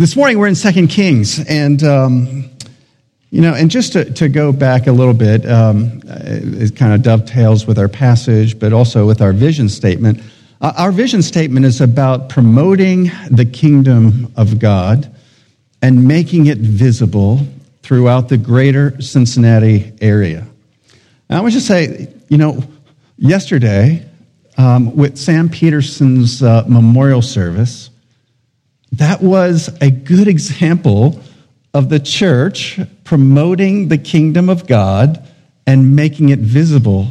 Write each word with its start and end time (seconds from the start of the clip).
This 0.00 0.16
morning 0.16 0.38
we're 0.38 0.46
in 0.46 0.54
Second 0.54 0.88
Kings, 0.88 1.46
and 1.46 1.82
um, 1.82 2.48
you 3.30 3.42
know, 3.42 3.52
and 3.52 3.70
just 3.70 3.92
to, 3.92 4.10
to 4.14 4.30
go 4.30 4.50
back 4.50 4.86
a 4.86 4.92
little 4.92 5.12
bit, 5.12 5.44
um, 5.44 6.00
it 6.06 6.74
kind 6.74 6.94
of 6.94 7.02
dovetails 7.02 7.66
with 7.66 7.78
our 7.78 7.86
passage, 7.86 8.58
but 8.58 8.72
also 8.72 9.06
with 9.06 9.20
our 9.20 9.34
vision 9.34 9.68
statement. 9.68 10.22
Uh, 10.62 10.72
our 10.78 10.90
vision 10.90 11.20
statement 11.20 11.66
is 11.66 11.82
about 11.82 12.30
promoting 12.30 13.10
the 13.30 13.44
kingdom 13.44 14.32
of 14.36 14.58
God 14.58 15.14
and 15.82 16.08
making 16.08 16.46
it 16.46 16.56
visible 16.56 17.46
throughout 17.82 18.30
the 18.30 18.38
greater 18.38 18.98
Cincinnati 19.02 19.92
area. 20.00 20.46
And 21.28 21.38
I 21.38 21.42
would 21.42 21.52
just 21.52 21.66
say, 21.66 22.08
you 22.30 22.38
know, 22.38 22.64
yesterday 23.18 24.08
um, 24.56 24.96
with 24.96 25.18
Sam 25.18 25.50
Peterson's 25.50 26.42
uh, 26.42 26.64
memorial 26.66 27.20
service 27.20 27.89
that 28.92 29.22
was 29.22 29.68
a 29.80 29.90
good 29.90 30.26
example 30.26 31.20
of 31.72 31.88
the 31.88 32.00
church 32.00 32.80
promoting 33.04 33.88
the 33.88 33.98
kingdom 33.98 34.48
of 34.48 34.66
God 34.66 35.26
and 35.66 35.94
making 35.94 36.30
it 36.30 36.40
visible. 36.40 37.06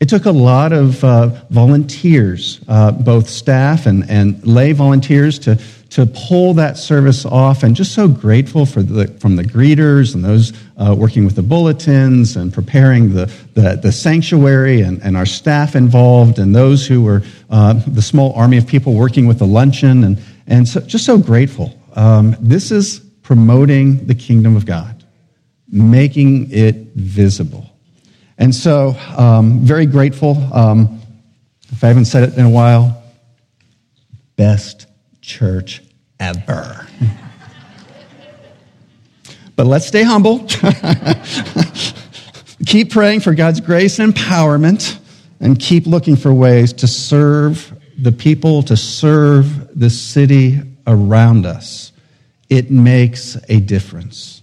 It 0.00 0.08
took 0.08 0.24
a 0.24 0.30
lot 0.30 0.72
of 0.72 1.04
uh, 1.04 1.26
volunteers, 1.50 2.60
uh, 2.66 2.92
both 2.92 3.28
staff 3.28 3.84
and, 3.84 4.08
and 4.08 4.46
lay 4.46 4.72
volunteers, 4.72 5.38
to, 5.40 5.60
to 5.90 6.06
pull 6.06 6.54
that 6.54 6.78
service 6.78 7.26
off. 7.26 7.62
And 7.62 7.76
just 7.76 7.92
so 7.92 8.08
grateful 8.08 8.64
for 8.64 8.82
the, 8.82 9.08
from 9.18 9.36
the 9.36 9.42
greeters 9.42 10.14
and 10.14 10.24
those 10.24 10.54
uh, 10.78 10.94
working 10.96 11.26
with 11.26 11.36
the 11.36 11.42
bulletins 11.42 12.36
and 12.36 12.50
preparing 12.50 13.12
the, 13.12 13.26
the, 13.52 13.78
the, 13.82 13.92
sanctuary 13.92 14.80
and, 14.80 15.02
and 15.02 15.18
our 15.18 15.26
staff 15.26 15.76
involved 15.76 16.38
and 16.38 16.54
those 16.54 16.86
who 16.86 17.02
were 17.02 17.22
uh, 17.50 17.74
the 17.86 18.00
small 18.00 18.32
army 18.32 18.56
of 18.56 18.66
people 18.66 18.94
working 18.94 19.26
with 19.26 19.38
the 19.38 19.46
luncheon. 19.46 20.04
And, 20.04 20.18
and 20.50 20.68
so, 20.68 20.80
just 20.80 21.06
so 21.06 21.16
grateful. 21.16 21.80
Um, 21.94 22.36
this 22.40 22.72
is 22.72 22.98
promoting 23.22 24.04
the 24.06 24.16
kingdom 24.16 24.56
of 24.56 24.66
God, 24.66 25.04
making 25.68 26.50
it 26.50 26.74
visible. 26.96 27.70
And 28.36 28.52
so, 28.52 28.96
um, 29.16 29.60
very 29.60 29.86
grateful. 29.86 30.36
Um, 30.52 31.00
if 31.70 31.84
I 31.84 31.86
haven't 31.86 32.06
said 32.06 32.28
it 32.28 32.36
in 32.36 32.44
a 32.44 32.50
while, 32.50 33.00
best 34.34 34.88
church 35.20 35.82
ever. 36.18 36.84
but 39.56 39.66
let's 39.66 39.86
stay 39.86 40.02
humble. 40.02 40.48
keep 42.66 42.90
praying 42.90 43.20
for 43.20 43.34
God's 43.34 43.60
grace 43.60 44.00
and 44.00 44.12
empowerment, 44.12 44.98
and 45.38 45.60
keep 45.60 45.86
looking 45.86 46.16
for 46.16 46.34
ways 46.34 46.72
to 46.72 46.88
serve 46.88 47.79
the 48.02 48.12
people, 48.12 48.62
to 48.64 48.76
serve 48.76 49.78
the 49.78 49.90
city 49.90 50.60
around 50.86 51.46
us. 51.46 51.92
It 52.48 52.70
makes 52.70 53.36
a 53.48 53.60
difference. 53.60 54.42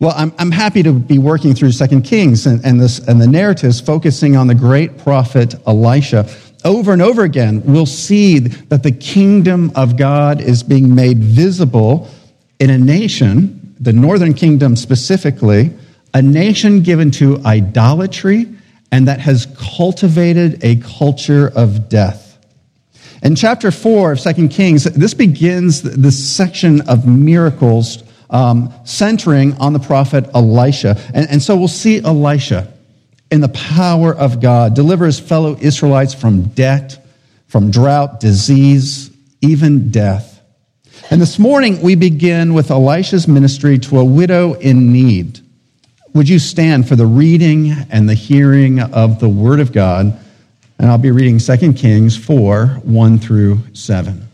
Well, 0.00 0.12
I'm, 0.16 0.32
I'm 0.38 0.50
happy 0.50 0.82
to 0.82 0.92
be 0.92 1.18
working 1.18 1.54
through 1.54 1.72
Second 1.72 2.02
Kings 2.02 2.46
and, 2.46 2.64
and, 2.64 2.80
this, 2.80 2.98
and 2.98 3.20
the 3.20 3.26
narratives 3.26 3.80
focusing 3.80 4.36
on 4.36 4.48
the 4.48 4.54
great 4.54 4.98
prophet 4.98 5.54
Elisha. 5.66 6.28
Over 6.64 6.92
and 6.92 7.00
over 7.00 7.22
again, 7.22 7.62
we'll 7.64 7.86
see 7.86 8.38
that 8.38 8.82
the 8.82 8.92
kingdom 8.92 9.70
of 9.74 9.96
God 9.96 10.40
is 10.40 10.62
being 10.62 10.94
made 10.94 11.18
visible 11.18 12.08
in 12.58 12.70
a 12.70 12.78
nation, 12.78 13.74
the 13.78 13.92
northern 13.92 14.34
kingdom 14.34 14.76
specifically, 14.76 15.72
a 16.12 16.22
nation 16.22 16.82
given 16.82 17.10
to 17.12 17.40
idolatry 17.44 18.46
and 18.90 19.08
that 19.08 19.20
has 19.20 19.46
cultivated 19.58 20.62
a 20.62 20.76
culture 20.76 21.50
of 21.54 21.88
death. 21.88 22.38
In 23.22 23.34
chapter 23.36 23.70
4 23.70 24.12
of 24.12 24.20
2 24.20 24.48
Kings, 24.48 24.84
this 24.84 25.14
begins 25.14 25.82
this 25.82 26.22
section 26.30 26.82
of 26.82 27.06
miracles 27.06 28.02
um, 28.30 28.72
centering 28.84 29.54
on 29.54 29.72
the 29.72 29.78
prophet 29.78 30.28
Elisha. 30.34 31.00
And, 31.14 31.30
and 31.30 31.42
so 31.42 31.56
we'll 31.56 31.68
see 31.68 32.00
Elisha 32.02 32.72
in 33.30 33.40
the 33.40 33.48
power 33.48 34.14
of 34.14 34.40
God 34.40 34.74
deliver 34.74 35.06
his 35.06 35.18
fellow 35.18 35.56
Israelites 35.58 36.14
from 36.14 36.42
debt, 36.48 37.04
from 37.46 37.70
drought, 37.70 38.20
disease, 38.20 39.10
even 39.40 39.90
death. 39.90 40.40
And 41.10 41.20
this 41.20 41.38
morning 41.38 41.82
we 41.82 41.94
begin 41.94 42.54
with 42.54 42.70
Elisha's 42.70 43.26
ministry 43.28 43.78
to 43.78 43.98
a 43.98 44.04
widow 44.04 44.54
in 44.54 44.92
need. 44.92 45.43
Would 46.14 46.28
you 46.28 46.38
stand 46.38 46.88
for 46.88 46.94
the 46.94 47.06
reading 47.06 47.72
and 47.90 48.08
the 48.08 48.14
hearing 48.14 48.80
of 48.80 49.18
the 49.18 49.28
Word 49.28 49.58
of 49.58 49.72
God? 49.72 50.16
And 50.78 50.88
I'll 50.88 50.96
be 50.96 51.10
reading 51.10 51.40
2 51.40 51.72
Kings 51.72 52.16
4 52.16 52.66
1 52.84 53.18
through 53.18 53.58
7. 53.72 54.28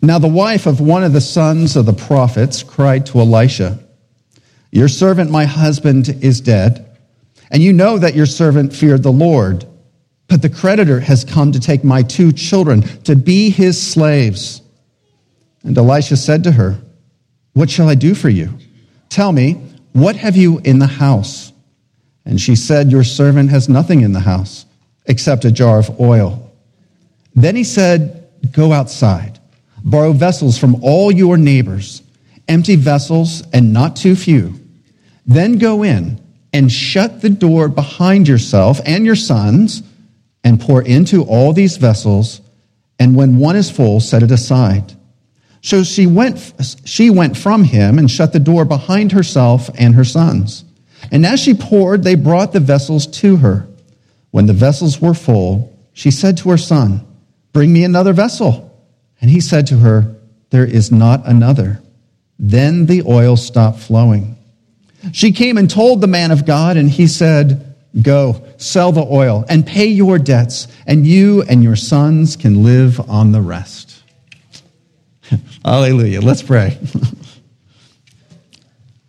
Now, 0.00 0.18
the 0.18 0.26
wife 0.26 0.64
of 0.64 0.80
one 0.80 1.04
of 1.04 1.12
the 1.12 1.20
sons 1.20 1.76
of 1.76 1.84
the 1.84 1.92
prophets 1.92 2.62
cried 2.62 3.04
to 3.06 3.20
Elisha, 3.20 3.78
Your 4.72 4.88
servant, 4.88 5.30
my 5.30 5.44
husband, 5.44 6.08
is 6.22 6.40
dead, 6.40 6.96
and 7.50 7.62
you 7.62 7.74
know 7.74 7.98
that 7.98 8.14
your 8.14 8.26
servant 8.26 8.72
feared 8.72 9.02
the 9.02 9.12
Lord. 9.12 9.66
But 10.28 10.40
the 10.40 10.48
creditor 10.48 11.00
has 11.00 11.24
come 11.24 11.52
to 11.52 11.60
take 11.60 11.84
my 11.84 12.02
two 12.02 12.32
children 12.32 12.82
to 13.04 13.16
be 13.16 13.50
his 13.50 13.80
slaves. 13.80 14.62
And 15.62 15.76
Elisha 15.76 16.16
said 16.16 16.44
to 16.44 16.52
her, 16.52 16.78
what 17.56 17.70
shall 17.70 17.88
I 17.88 17.94
do 17.94 18.14
for 18.14 18.28
you? 18.28 18.52
Tell 19.08 19.32
me, 19.32 19.54
what 19.94 20.14
have 20.16 20.36
you 20.36 20.58
in 20.58 20.78
the 20.78 20.86
house? 20.86 21.54
And 22.26 22.38
she 22.38 22.54
said, 22.54 22.92
Your 22.92 23.02
servant 23.02 23.48
has 23.48 23.66
nothing 23.66 24.02
in 24.02 24.12
the 24.12 24.20
house 24.20 24.66
except 25.06 25.46
a 25.46 25.50
jar 25.50 25.78
of 25.78 25.98
oil. 25.98 26.52
Then 27.34 27.56
he 27.56 27.64
said, 27.64 28.28
Go 28.52 28.74
outside, 28.74 29.38
borrow 29.82 30.12
vessels 30.12 30.58
from 30.58 30.84
all 30.84 31.10
your 31.10 31.38
neighbors, 31.38 32.02
empty 32.46 32.76
vessels 32.76 33.42
and 33.54 33.72
not 33.72 33.96
too 33.96 34.16
few. 34.16 34.60
Then 35.24 35.56
go 35.56 35.82
in 35.82 36.20
and 36.52 36.70
shut 36.70 37.22
the 37.22 37.30
door 37.30 37.70
behind 37.70 38.28
yourself 38.28 38.82
and 38.84 39.06
your 39.06 39.16
sons 39.16 39.82
and 40.44 40.60
pour 40.60 40.82
into 40.82 41.24
all 41.24 41.54
these 41.54 41.78
vessels. 41.78 42.42
And 42.98 43.16
when 43.16 43.38
one 43.38 43.56
is 43.56 43.70
full, 43.70 44.00
set 44.00 44.22
it 44.22 44.30
aside. 44.30 44.92
So 45.66 45.82
she 45.82 46.06
went, 46.06 46.52
she 46.84 47.10
went 47.10 47.36
from 47.36 47.64
him 47.64 47.98
and 47.98 48.08
shut 48.08 48.32
the 48.32 48.38
door 48.38 48.64
behind 48.64 49.10
herself 49.10 49.68
and 49.74 49.96
her 49.96 50.04
sons. 50.04 50.64
And 51.10 51.26
as 51.26 51.40
she 51.40 51.54
poured, 51.54 52.04
they 52.04 52.14
brought 52.14 52.52
the 52.52 52.60
vessels 52.60 53.04
to 53.18 53.38
her. 53.38 53.66
When 54.30 54.46
the 54.46 54.52
vessels 54.52 55.00
were 55.00 55.12
full, 55.12 55.76
she 55.92 56.12
said 56.12 56.36
to 56.36 56.50
her 56.50 56.56
son, 56.56 57.04
Bring 57.52 57.72
me 57.72 57.82
another 57.82 58.12
vessel. 58.12 58.80
And 59.20 59.28
he 59.28 59.40
said 59.40 59.66
to 59.66 59.78
her, 59.78 60.14
There 60.50 60.64
is 60.64 60.92
not 60.92 61.26
another. 61.26 61.82
Then 62.38 62.86
the 62.86 63.02
oil 63.02 63.36
stopped 63.36 63.80
flowing. 63.80 64.36
She 65.10 65.32
came 65.32 65.58
and 65.58 65.68
told 65.68 66.00
the 66.00 66.06
man 66.06 66.30
of 66.30 66.46
God, 66.46 66.76
and 66.76 66.88
he 66.88 67.08
said, 67.08 67.74
Go, 68.00 68.46
sell 68.56 68.92
the 68.92 69.04
oil 69.04 69.44
and 69.48 69.66
pay 69.66 69.86
your 69.86 70.20
debts, 70.20 70.68
and 70.86 71.04
you 71.04 71.42
and 71.42 71.64
your 71.64 71.74
sons 71.74 72.36
can 72.36 72.62
live 72.62 73.00
on 73.10 73.32
the 73.32 73.42
rest. 73.42 73.95
Hallelujah. 75.66 76.20
Let's 76.20 76.42
pray. 76.42 76.78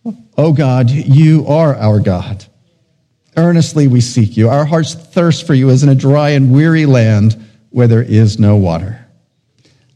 oh 0.37 0.53
God, 0.53 0.89
you 0.89 1.45
are 1.45 1.75
our 1.75 1.99
God. 1.99 2.43
Earnestly 3.35 3.87
we 3.87 4.01
seek 4.01 4.35
you. 4.35 4.49
Our 4.49 4.65
hearts 4.65 4.95
thirst 4.95 5.45
for 5.45 5.53
you 5.53 5.69
as 5.69 5.83
in 5.83 5.89
a 5.89 5.93
dry 5.93 6.29
and 6.29 6.51
weary 6.51 6.87
land 6.87 7.39
where 7.69 7.87
there 7.87 8.01
is 8.01 8.39
no 8.39 8.55
water. 8.55 9.05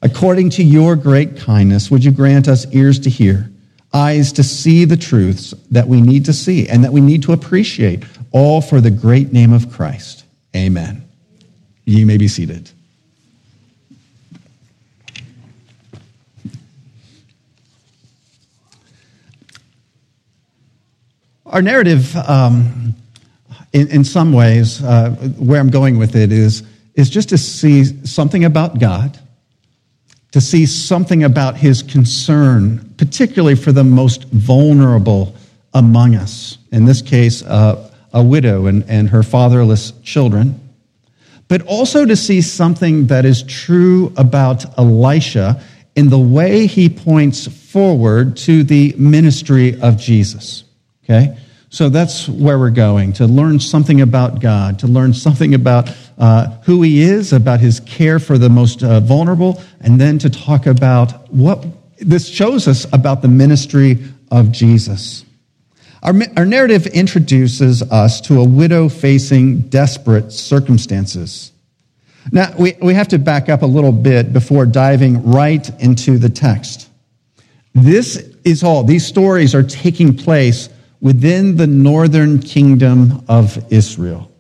According 0.04 0.52
to 0.52 0.64
your 0.64 0.96
great 0.96 1.36
kindness, 1.36 1.90
would 1.90 2.04
you 2.04 2.12
grant 2.12 2.48
us 2.48 2.68
ears 2.72 3.00
to 3.00 3.10
hear, 3.10 3.50
eyes 3.92 4.32
to 4.34 4.44
see 4.44 4.86
the 4.86 4.98
truths 4.98 5.56
that 5.72 5.88
we 5.88 6.00
need 6.00 6.26
to 6.26 6.34
see 6.34 6.70
and 6.70 6.84
that 6.84 6.94
we 6.94 7.02
need 7.02 7.24
to 7.24 7.34
appreciate, 7.34 8.04
all 8.32 8.62
for 8.62 8.80
the 8.82 8.92
great 8.92 9.34
name 9.34 9.52
of 9.52 9.72
Christ. 9.72 10.26
Amen. 10.56 11.10
You 11.86 12.06
may 12.06 12.18
be 12.18 12.28
seated. 12.28 12.70
Our 21.52 21.62
narrative, 21.62 22.16
um, 22.16 22.96
in, 23.74 23.90
in, 23.90 24.04
some 24.06 24.32
ways, 24.32 24.82
uh, 24.82 25.10
where 25.38 25.60
I'm 25.60 25.70
going 25.70 25.98
with 25.98 26.16
it 26.16 26.32
is, 26.32 26.64
is 26.96 27.10
just 27.10 27.28
to 27.30 27.38
see 27.38 27.84
something 28.06 28.46
about 28.46 28.80
God, 28.80 29.20
to 30.32 30.40
see 30.40 30.66
something 30.66 31.26
about 31.26 31.58
his 31.58 31.84
concern, 31.84 32.94
particularly 32.98 33.56
for 33.56 33.74
the 33.74 33.84
most 33.84 34.24
vulnerable 34.30 35.36
among 35.74 36.16
us. 36.16 36.58
In 36.72 36.86
this 36.86 37.02
case, 37.02 37.44
uh, 37.44 37.92
a 38.14 38.24
widow 38.24 38.68
and, 38.68 38.86
and 38.88 39.10
her 39.10 39.22
fatherless 39.22 39.92
children. 40.04 40.58
But 41.50 41.64
also 41.64 42.06
to 42.06 42.16
see 42.16 42.40
something 42.40 43.08
that 43.08 43.26
is 43.26 43.44
true 43.44 44.14
about 44.16 44.78
Elisha 44.80 45.62
in 45.98 46.08
the 46.08 46.18
way 46.18 46.66
he 46.66 46.88
points 46.88 47.46
forward 47.48 48.38
to 48.38 48.64
the 48.64 48.96
ministry 48.98 49.78
of 49.82 49.98
Jesus. 49.98 50.64
Okay? 51.12 51.38
So 51.70 51.90
that's 51.90 52.28
where 52.28 52.60
we're 52.60 52.70
going 52.70 53.14
to 53.14 53.28
learn 53.28 53.60
something 53.60 54.02
about 54.02 54.42
God, 54.42 54.80
to 54.80 54.88
learn 54.88 55.14
something 55.14 55.54
about 55.54 55.90
uh, 56.18 56.48
who 56.64 56.82
he 56.82 57.02
is, 57.02 57.32
about 57.34 57.60
his 57.60 57.80
care 57.82 58.20
for 58.20 58.38
the 58.38 58.50
most 58.50 58.84
uh, 58.84 59.00
vulnerable, 59.00 59.62
and 59.80 60.00
then 60.00 60.20
to 60.20 60.30
talk 60.30 60.68
about 60.68 61.32
what 61.34 61.66
this 62.00 62.28
shows 62.28 62.68
us 62.68 62.86
about 62.92 63.22
the 63.22 63.28
ministry 63.28 64.04
of 64.32 64.52
Jesus. 64.52 65.24
Our, 66.04 66.14
our 66.36 66.46
narrative 66.46 66.88
introduces 66.88 67.84
us 67.84 68.22
to 68.22 68.42
a 68.42 68.48
widow 68.48 68.90
facing 68.90 69.62
desperate 69.62 70.32
circumstances. 70.32 71.52
Now, 72.32 72.54
we, 72.58 72.74
we 72.82 72.94
have 72.96 73.10
to 73.10 73.20
back 73.20 73.50
up 73.50 73.62
a 73.62 73.68
little 73.68 73.92
bit 73.92 74.34
before 74.34 74.66
diving 74.66 75.32
right 75.32 75.70
into 75.82 76.18
the 76.18 76.30
text. 76.30 76.90
This 77.74 78.18
is 78.44 78.64
all, 78.64 78.84
these 78.84 79.06
stories 79.06 79.56
are 79.56 79.64
taking 79.64 80.16
place 80.18 80.70
within 81.02 81.58
the 81.58 81.68
northern 81.68 82.40
kingdom 82.40 83.26
of 83.28 83.72
Israel. 83.72 84.32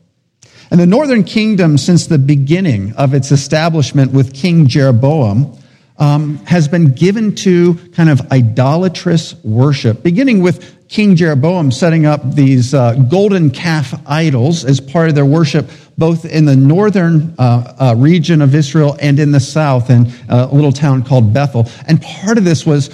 And 0.69 0.79
the 0.79 0.87
northern 0.87 1.25
kingdom, 1.25 1.77
since 1.77 2.07
the 2.07 2.17
beginning 2.17 2.93
of 2.95 3.13
its 3.13 3.31
establishment 3.31 4.13
with 4.13 4.33
King 4.33 4.67
Jeroboam, 4.67 5.57
um, 5.97 6.37
has 6.45 6.67
been 6.67 6.93
given 6.93 7.35
to 7.35 7.75
kind 7.93 8.09
of 8.09 8.31
idolatrous 8.31 9.35
worship, 9.43 10.01
beginning 10.01 10.41
with 10.41 10.87
King 10.87 11.15
Jeroboam 11.15 11.71
setting 11.71 12.05
up 12.05 12.35
these 12.35 12.73
uh, 12.73 12.95
golden 12.95 13.49
calf 13.49 13.93
idols 14.07 14.65
as 14.65 14.79
part 14.79 15.09
of 15.09 15.15
their 15.15 15.25
worship, 15.25 15.69
both 15.97 16.25
in 16.25 16.45
the 16.45 16.55
northern 16.55 17.35
uh, 17.37 17.75
uh, 17.79 17.95
region 17.97 18.41
of 18.41 18.55
Israel 18.55 18.97
and 18.99 19.19
in 19.19 19.31
the 19.31 19.39
south, 19.39 19.89
in 19.89 20.07
uh, 20.29 20.47
a 20.49 20.55
little 20.55 20.71
town 20.71 21.03
called 21.03 21.33
Bethel. 21.33 21.69
And 21.87 22.01
part 22.01 22.37
of 22.37 22.45
this 22.45 22.65
was 22.65 22.89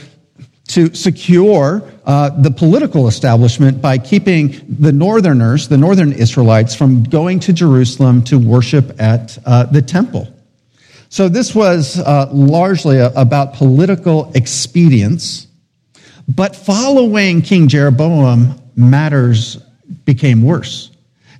to 0.67 0.93
secure 0.93 1.81
uh, 2.05 2.29
the 2.41 2.51
political 2.51 3.07
establishment 3.07 3.81
by 3.81 3.97
keeping 3.97 4.61
the 4.67 4.91
northerners, 4.91 5.67
the 5.69 5.77
northern 5.77 6.11
Israelites, 6.11 6.75
from 6.75 7.03
going 7.03 7.39
to 7.39 7.53
Jerusalem 7.53 8.23
to 8.25 8.37
worship 8.37 8.99
at 9.01 9.37
uh, 9.45 9.63
the 9.65 9.81
temple. 9.81 10.27
So 11.09 11.29
this 11.29 11.55
was 11.55 11.99
uh, 11.99 12.29
largely 12.33 12.97
a, 12.97 13.11
about 13.13 13.53
political 13.53 14.31
expedience. 14.35 15.47
But 16.27 16.55
following 16.55 17.41
King 17.41 17.69
Jeroboam, 17.69 18.61
matters 18.75 19.55
became 20.03 20.43
worse. 20.43 20.91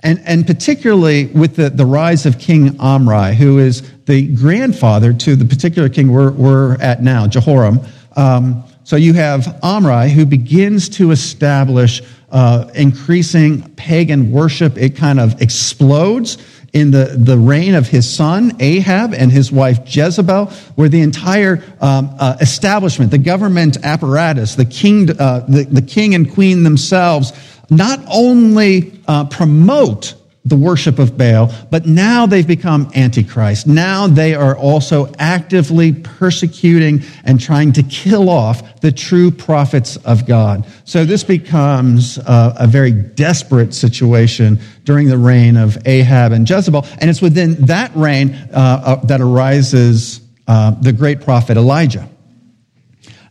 And, 0.04 0.22
and 0.26 0.48
particularly 0.48 1.26
with 1.28 1.58
the, 1.58 1.70
the 1.70 1.86
rise 1.86 2.26
of 2.26 2.40
King 2.40 2.80
Omri, 2.80 3.36
who 3.36 3.60
is 3.60 3.84
the 4.06 4.34
grandfather 4.36 5.12
to 5.12 5.36
the 5.36 5.44
particular 5.44 5.90
king 5.90 6.12
we're, 6.14 6.32
we're 6.32 6.76
at 6.76 7.04
now, 7.04 7.28
Jehoram. 7.28 7.82
Um, 8.16 8.64
so 8.88 8.96
you 8.96 9.12
have 9.12 9.60
Omri 9.64 10.12
who 10.12 10.26
begins 10.26 10.88
to 10.92 11.12
establish 11.12 12.02
uh, 12.32 12.72
increasing 12.74 13.64
pagan 13.72 14.32
worship. 14.32 14.78
It 14.78 14.96
kind 14.96 15.20
of 15.20 15.42
explodes 15.42 16.38
in 16.72 16.92
the, 16.92 17.18
the 17.20 17.38
reign 17.38 17.76
of 17.76 17.90
his 17.90 18.10
son 18.10 18.56
Ahab 18.62 19.14
and 19.14 19.30
his 19.30 19.52
wife 19.52 19.80
Jezebel, 19.94 20.46
where 20.76 20.88
the 20.88 21.02
entire 21.02 21.62
um, 21.82 22.16
uh, 22.18 22.38
establishment, 22.40 23.12
the 23.12 23.18
government 23.18 23.76
apparatus, 23.84 24.56
the 24.56 24.64
king, 24.64 25.12
uh, 25.20 25.46
the, 25.50 25.66
the 25.66 25.82
king 25.82 26.16
and 26.16 26.32
queen 26.32 26.64
themselves, 26.64 27.34
not 27.70 28.00
only 28.10 29.02
uh, 29.06 29.26
promote 29.26 30.14
the 30.48 30.56
worship 30.56 30.98
of 30.98 31.18
Baal, 31.18 31.54
but 31.70 31.86
now 31.86 32.26
they've 32.26 32.48
become 32.48 32.90
antichrist. 32.96 33.68
Now 33.68 34.08
they 34.08 34.34
are 34.34 34.56
also 34.56 35.12
actively 35.20 35.92
persecuting 35.92 37.04
and 37.26 37.40
trying 37.40 37.74
to 37.74 37.84
kill 37.84 38.30
off 38.30 38.80
the 38.80 38.92
true 38.92 39.30
prophets 39.30 39.98
of 39.98 40.26
God. 40.26 40.66
So 40.86 41.04
this 41.04 41.24
becomes 41.24 42.18
uh, 42.20 42.56
a 42.58 42.66
very 42.66 42.92
desperate 42.92 43.74
situation 43.74 44.60
during 44.86 45.08
the 45.10 45.18
reign 45.18 45.58
of 45.58 45.78
Ahab 45.86 46.32
and 46.32 46.50
Jezebel. 46.50 46.86
And 47.00 47.10
it's 47.10 47.22
within 47.22 47.66
that 47.66 47.92
reign 47.94 48.34
uh, 48.54 48.82
uh, 48.86 48.96
that 49.08 49.20
arises 49.20 50.22
uh, 50.48 50.72
the 50.72 50.94
great 50.94 51.22
prophet 51.22 51.58
Elijah. 51.58 52.08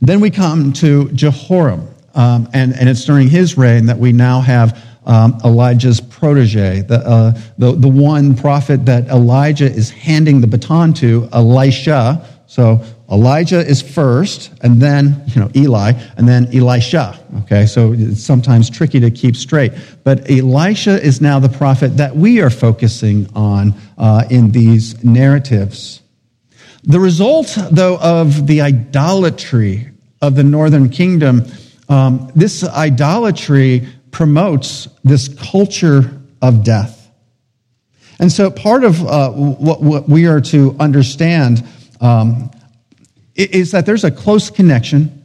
Then 0.03 0.21
we 0.21 0.31
come 0.31 0.75
to 0.75 1.11
Jehoram. 1.13 1.89
Um, 2.15 2.49
and, 2.55 2.75
and 2.75 2.89
it's 2.89 3.05
during 3.05 3.29
his 3.29 3.59
reign 3.59 3.87
that 3.87 3.99
we 3.99 4.13
now 4.13 4.41
have 4.41 4.83
um, 5.07 5.39
Elijah's 5.45 6.01
protege, 6.01 6.83
the, 6.83 6.99
uh, 6.99 7.39
the, 7.59 7.73
the 7.73 7.89
one 7.89 8.37
prophet 8.37 8.85
that 8.87 9.07
Elijah 9.09 9.71
is 9.71 9.91
handing 9.91 10.41
the 10.41 10.47
baton 10.47 10.93
to, 10.95 11.29
Elisha. 11.33 12.27
So 12.47 12.85
Elijah 13.11 13.65
is 13.65 13.83
first, 13.83 14.53
and 14.63 14.81
then, 14.81 15.23
you 15.29 15.41
know, 15.41 15.51
Eli, 15.55 15.93
and 16.17 16.29
then 16.29 16.49
Elisha. 16.55 17.19
Okay, 17.43 17.67
so 17.67 17.93
it's 17.93 18.23
sometimes 18.23 18.69
tricky 18.69 18.99
to 19.01 19.11
keep 19.11 19.37
straight. 19.37 19.73
But 20.03 20.29
Elisha 20.31 21.01
is 21.01 21.21
now 21.21 21.39
the 21.39 21.49
prophet 21.49 21.97
that 21.97 22.17
we 22.17 22.41
are 22.41 22.51
focusing 22.51 23.29
on 23.35 23.75
uh, 23.97 24.25
in 24.29 24.51
these 24.51 25.03
narratives. 25.05 26.03
The 26.83 27.01
result, 27.01 27.57
though, 27.71 27.99
of 27.99 28.47
the 28.47 28.61
idolatry 28.61 29.91
of 30.23 30.35
the 30.35 30.45
northern 30.45 30.89
kingdom, 30.89 31.45
um, 31.89 32.31
this 32.35 32.65
idolatry 32.65 33.87
promotes 34.17 34.89
this 35.05 35.29
culture 35.29 36.11
of 36.41 36.65
death. 36.65 37.11
And 38.19 38.33
so 38.33 38.51
part 38.51 38.83
of 38.83 39.05
uh, 39.05 39.31
what, 39.31 39.83
what, 39.83 40.09
we 40.09 40.27
are 40.27 40.41
to 40.41 40.75
understand 40.81 41.63
um, 42.01 42.51
is 43.35 43.73
that 43.73 43.85
there's 43.85 44.05
a 44.05 44.11
close 44.11 44.49
connection 44.49 45.23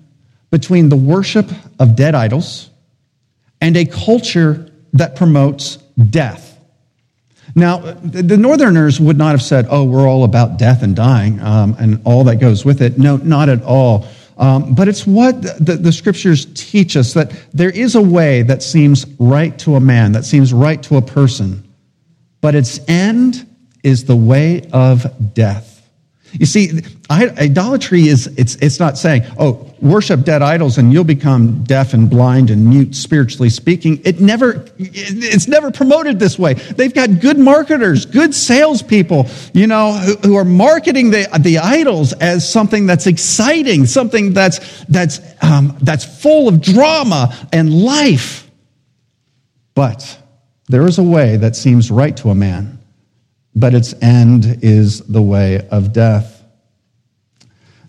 between 0.49 0.89
the 0.89 0.97
worship 0.97 1.49
of 1.79 1.95
dead 1.95 2.15
idols 2.15 2.69
and 3.61 3.77
a 3.77 3.85
culture 3.85 4.69
that 4.91 5.15
promotes 5.15 5.77
death. 6.09 6.59
Now, 7.55 7.77
the 7.79 8.35
Northerners 8.35 8.99
would 8.99 9.17
not 9.17 9.31
have 9.31 9.41
said, 9.41 9.67
oh, 9.69 9.85
we're 9.85 10.05
all 10.05 10.25
about 10.25 10.59
death 10.59 10.83
and 10.83 10.97
dying 10.97 11.39
um, 11.39 11.77
and 11.79 12.01
all 12.03 12.25
that 12.25 12.41
goes 12.41 12.65
with 12.65 12.81
it. 12.81 12.97
No, 12.97 13.15
not 13.15 13.47
at 13.47 13.63
all. 13.63 14.05
Um, 14.41 14.73
but 14.73 14.87
it's 14.87 15.05
what 15.05 15.39
the, 15.43 15.77
the, 15.79 15.91
scriptures 15.91 16.47
teach 16.55 16.97
us 16.97 17.13
that 17.13 17.31
there 17.53 17.69
is 17.69 17.93
a 17.93 18.01
way 18.01 18.41
that 18.41 18.63
seems 18.63 19.05
right 19.19 19.57
to 19.59 19.75
a 19.75 19.79
man, 19.79 20.13
that 20.13 20.25
seems 20.25 20.51
right 20.51 20.81
to 20.81 20.97
a 20.97 21.01
person, 21.01 21.71
but 22.41 22.55
its 22.55 22.79
end 22.89 23.47
is 23.83 24.05
the 24.05 24.15
way 24.15 24.67
of 24.73 25.35
death. 25.35 25.70
You 26.33 26.45
see, 26.45 26.81
idolatry 27.09 28.07
is, 28.07 28.27
it's, 28.37 28.55
it's 28.55 28.79
not 28.79 28.97
saying, 28.97 29.23
oh, 29.37 29.73
worship 29.81 30.23
dead 30.23 30.41
idols 30.41 30.77
and 30.77 30.93
you'll 30.93 31.03
become 31.03 31.63
deaf 31.63 31.93
and 31.93 32.09
blind 32.09 32.49
and 32.49 32.67
mute 32.67 32.95
spiritually 32.95 33.49
speaking. 33.49 34.01
It 34.05 34.21
never, 34.21 34.65
it's 34.77 35.47
never 35.47 35.71
promoted 35.71 36.19
this 36.19 36.39
way. 36.39 36.53
They've 36.53 36.93
got 36.93 37.19
good 37.19 37.37
marketers, 37.37 38.05
good 38.05 38.33
salespeople, 38.33 39.27
you 39.53 39.67
know, 39.67 39.93
who, 39.93 40.15
who 40.17 40.35
are 40.35 40.45
marketing 40.45 41.11
the, 41.11 41.27
the 41.39 41.57
idols 41.57 42.13
as 42.13 42.49
something 42.49 42.85
that's 42.85 43.07
exciting, 43.07 43.85
something 43.85 44.33
that's, 44.33 44.85
that's, 44.85 45.19
um, 45.41 45.77
that's 45.81 46.05
full 46.21 46.47
of 46.47 46.61
drama 46.61 47.35
and 47.51 47.73
life. 47.73 48.49
But 49.73 50.19
there 50.69 50.87
is 50.87 50.97
a 50.97 51.03
way 51.03 51.37
that 51.37 51.55
seems 51.55 51.91
right 51.91 52.15
to 52.17 52.29
a 52.29 52.35
man 52.35 52.80
but 53.55 53.73
its 53.73 53.93
end 54.01 54.59
is 54.61 55.01
the 55.01 55.21
way 55.21 55.67
of 55.69 55.93
death. 55.93 56.41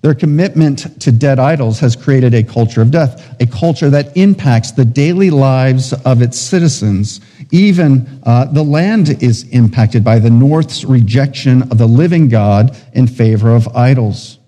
Their 0.02 0.14
commitment 0.14 1.00
to 1.02 1.12
dead 1.12 1.38
idols 1.38 1.78
has 1.78 1.94
created 1.94 2.34
a 2.34 2.42
culture 2.42 2.82
of 2.82 2.90
death, 2.90 3.36
a 3.40 3.46
culture 3.46 3.88
that 3.90 4.16
impacts 4.16 4.72
the 4.72 4.84
daily 4.84 5.30
lives 5.30 5.92
of 5.92 6.22
its 6.22 6.36
citizens. 6.36 7.20
Even 7.52 8.20
uh, 8.24 8.46
the 8.46 8.64
land 8.64 9.22
is 9.22 9.44
impacted 9.50 10.02
by 10.02 10.18
the 10.18 10.30
North's 10.30 10.84
rejection 10.84 11.62
of 11.62 11.78
the 11.78 11.86
living 11.86 12.28
God 12.28 12.76
in 12.92 13.06
favor 13.06 13.54
of 13.54 13.68
idols. 13.76 14.40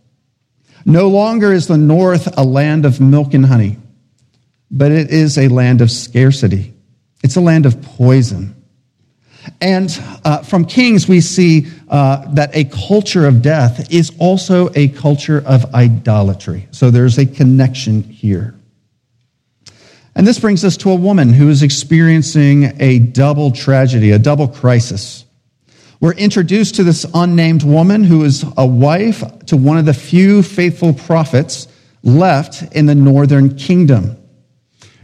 No 0.84 1.08
longer 1.08 1.52
is 1.52 1.68
the 1.68 1.78
North 1.78 2.36
a 2.36 2.44
land 2.44 2.84
of 2.84 3.00
milk 3.00 3.32
and 3.32 3.46
honey, 3.46 3.78
but 4.72 4.90
it 4.90 5.10
is 5.10 5.38
a 5.38 5.46
land 5.46 5.80
of 5.80 5.90
scarcity. 5.90 6.74
It's 7.22 7.36
a 7.36 7.40
land 7.40 7.64
of 7.64 7.80
poison. 7.80 8.53
And 9.60 9.90
uh, 10.24 10.42
from 10.42 10.64
Kings, 10.64 11.08
we 11.08 11.20
see 11.20 11.66
uh, 11.88 12.26
that 12.34 12.54
a 12.54 12.64
culture 12.64 13.26
of 13.26 13.42
death 13.42 13.92
is 13.92 14.12
also 14.18 14.70
a 14.74 14.88
culture 14.88 15.42
of 15.44 15.74
idolatry. 15.74 16.68
So 16.70 16.90
there's 16.90 17.18
a 17.18 17.26
connection 17.26 18.02
here. 18.02 18.54
And 20.14 20.26
this 20.26 20.38
brings 20.38 20.64
us 20.64 20.76
to 20.78 20.90
a 20.90 20.94
woman 20.94 21.32
who 21.32 21.48
is 21.48 21.62
experiencing 21.62 22.80
a 22.80 23.00
double 23.00 23.50
tragedy, 23.50 24.12
a 24.12 24.18
double 24.18 24.48
crisis. 24.48 25.24
We're 26.00 26.12
introduced 26.12 26.76
to 26.76 26.84
this 26.84 27.06
unnamed 27.14 27.62
woman 27.62 28.04
who 28.04 28.24
is 28.24 28.44
a 28.56 28.66
wife 28.66 29.22
to 29.46 29.56
one 29.56 29.78
of 29.78 29.86
the 29.86 29.94
few 29.94 30.42
faithful 30.42 30.92
prophets 30.92 31.66
left 32.02 32.62
in 32.74 32.86
the 32.86 32.94
northern 32.94 33.56
kingdom. 33.56 34.16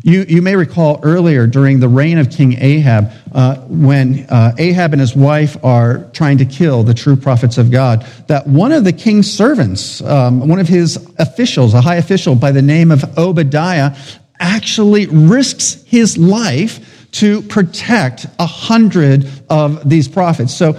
You, 0.02 0.24
you 0.28 0.42
may 0.42 0.56
recall 0.56 1.00
earlier 1.02 1.46
during 1.46 1.80
the 1.80 1.88
reign 1.88 2.18
of 2.18 2.30
King 2.30 2.56
Ahab, 2.58 3.12
uh, 3.32 3.56
when 3.68 4.26
uh, 4.30 4.52
Ahab 4.58 4.92
and 4.92 5.00
his 5.00 5.14
wife 5.14 5.62
are 5.62 6.04
trying 6.12 6.38
to 6.38 6.44
kill 6.44 6.82
the 6.82 6.94
true 6.94 7.16
prophets 7.16 7.58
of 7.58 7.70
God, 7.70 8.06
that 8.26 8.46
one 8.46 8.72
of 8.72 8.84
the 8.84 8.92
king's 8.92 9.30
servants, 9.30 10.00
um, 10.02 10.48
one 10.48 10.58
of 10.58 10.68
his 10.68 10.96
officials, 11.18 11.74
a 11.74 11.80
high 11.80 11.96
official 11.96 12.34
by 12.34 12.50
the 12.50 12.62
name 12.62 12.90
of 12.90 13.18
Obadiah, 13.18 13.94
actually 14.38 15.06
risks 15.06 15.82
his 15.86 16.16
life 16.16 17.10
to 17.12 17.42
protect 17.42 18.26
a 18.38 18.46
hundred 18.46 19.28
of 19.50 19.88
these 19.88 20.08
prophets. 20.08 20.54
So 20.54 20.78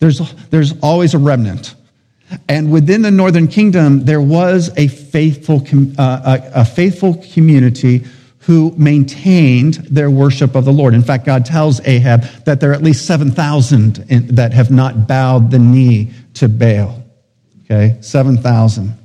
There's, 0.00 0.18
there's 0.50 0.74
always 0.82 1.14
a 1.14 1.18
remnant. 1.18 1.76
And 2.48 2.72
within 2.72 3.02
the 3.02 3.10
northern 3.10 3.48
kingdom, 3.48 4.04
there 4.04 4.20
was 4.20 4.70
a 4.76 4.88
faithful, 4.88 5.66
uh, 5.98 6.40
a, 6.54 6.60
a 6.60 6.64
faithful 6.64 7.22
community 7.32 8.04
who 8.40 8.74
maintained 8.76 9.74
their 9.74 10.10
worship 10.10 10.56
of 10.56 10.64
the 10.64 10.72
Lord. 10.72 10.94
In 10.94 11.02
fact, 11.02 11.24
God 11.24 11.44
tells 11.46 11.80
Ahab 11.86 12.22
that 12.44 12.60
there 12.60 12.70
are 12.70 12.74
at 12.74 12.82
least 12.82 13.06
7,000 13.06 13.94
that 14.30 14.52
have 14.52 14.70
not 14.70 15.06
bowed 15.06 15.50
the 15.50 15.60
knee 15.60 16.10
to 16.34 16.48
Baal. 16.48 17.02
Okay, 17.64 17.96
7,000. 18.00 18.98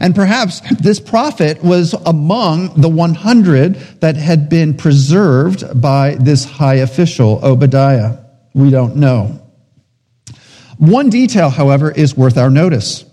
And 0.00 0.14
perhaps 0.14 0.60
this 0.80 0.98
prophet 1.00 1.62
was 1.62 1.92
among 1.92 2.80
the 2.80 2.88
100 2.88 3.74
that 4.00 4.16
had 4.16 4.48
been 4.48 4.74
preserved 4.74 5.80
by 5.80 6.14
this 6.14 6.44
high 6.44 6.76
official, 6.76 7.40
Obadiah. 7.44 8.18
We 8.54 8.70
don't 8.70 8.96
know. 8.96 9.41
One 10.82 11.10
detail, 11.10 11.48
however, 11.48 11.92
is 11.92 12.16
worth 12.16 12.36
our 12.36 12.50
notice. 12.50 13.04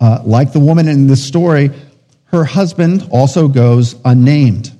Uh, 0.00 0.22
like 0.24 0.52
the 0.52 0.60
woman 0.60 0.86
in 0.86 1.08
this 1.08 1.26
story, 1.26 1.72
her 2.26 2.44
husband 2.44 3.08
also 3.10 3.48
goes 3.48 3.96
unnamed. 4.04 4.70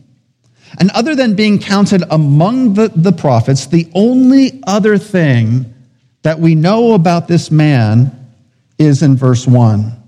And 0.78 0.92
other 0.92 1.16
than 1.16 1.34
being 1.34 1.58
counted 1.58 2.04
among 2.08 2.74
the, 2.74 2.86
the 2.94 3.10
prophets, 3.10 3.66
the 3.66 3.90
only 3.96 4.62
other 4.64 4.96
thing 4.96 5.74
that 6.22 6.38
we 6.38 6.54
know 6.54 6.92
about 6.92 7.26
this 7.26 7.50
man 7.50 8.32
is 8.78 9.02
in 9.02 9.16
verse 9.16 9.44
1. 9.44 10.00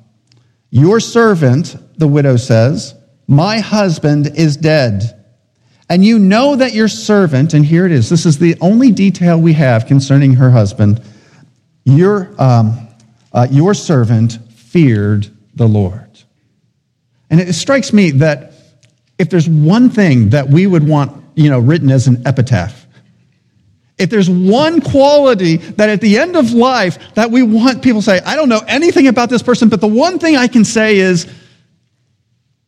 Your 0.71 1.01
servant, 1.01 1.75
the 1.99 2.07
widow 2.07 2.37
says, 2.37 2.95
my 3.27 3.59
husband 3.59 4.29
is 4.37 4.57
dead. 4.57 5.25
And 5.89 6.05
you 6.05 6.21
know 6.21 6.55
that 6.55 6.73
your 6.73 6.87
servant, 6.87 7.53
and 7.53 7.67
here 7.67 7.85
it 7.85 7.91
is, 7.91 8.09
this 8.09 8.27
is 8.27 8.39
the 8.39 8.57
only 8.61 8.93
detail 8.93 9.41
we 9.41 9.55
have 9.55 9.87
concerning 9.87 10.35
her 10.35 10.53
husband, 10.53 11.03
your, 11.85 12.35
um, 12.39 12.89
uh, 13.33 13.47
your 13.51 13.75
servant 13.75 14.39
feared 14.53 15.31
the 15.55 15.67
Lord. 15.67 16.09
And 17.31 17.41
it 17.41 17.53
strikes 17.55 17.93
me 17.93 18.11
that 18.13 18.53
if 19.19 19.31
there's 19.31 19.49
one 19.49 19.91
thing 19.91 20.31
that 20.31 20.49
we 20.49 20.67
would 20.67 20.87
want, 20.87 21.25
you 21.35 21.51
know, 21.51 21.59
written 21.59 21.91
as 21.91 22.07
an 22.07 22.27
epitaph, 22.27 22.87
if 23.99 24.11
there's 24.11 24.29
one 24.29 24.81
quality 24.81 25.57
that 25.57 25.89
at 25.89 26.01
the 26.01 26.19
end 26.19 26.37
of 26.37 26.53
life 26.53 27.15
that 27.15 27.31
we 27.31 27.43
want 27.43 27.83
people 27.83 28.01
to 28.01 28.05
say, 28.05 28.21
I 28.25 28.35
don't 28.35 28.49
know 28.49 28.63
anything 28.67 29.07
about 29.07 29.31
this 29.31 29.43
person, 29.43 29.69
but 29.69 29.81
the 29.81 29.89
one 29.89 30.19
thing 30.19 30.37
I 30.37 30.49
can 30.49 30.65
say 30.65 30.99
is 30.99 31.27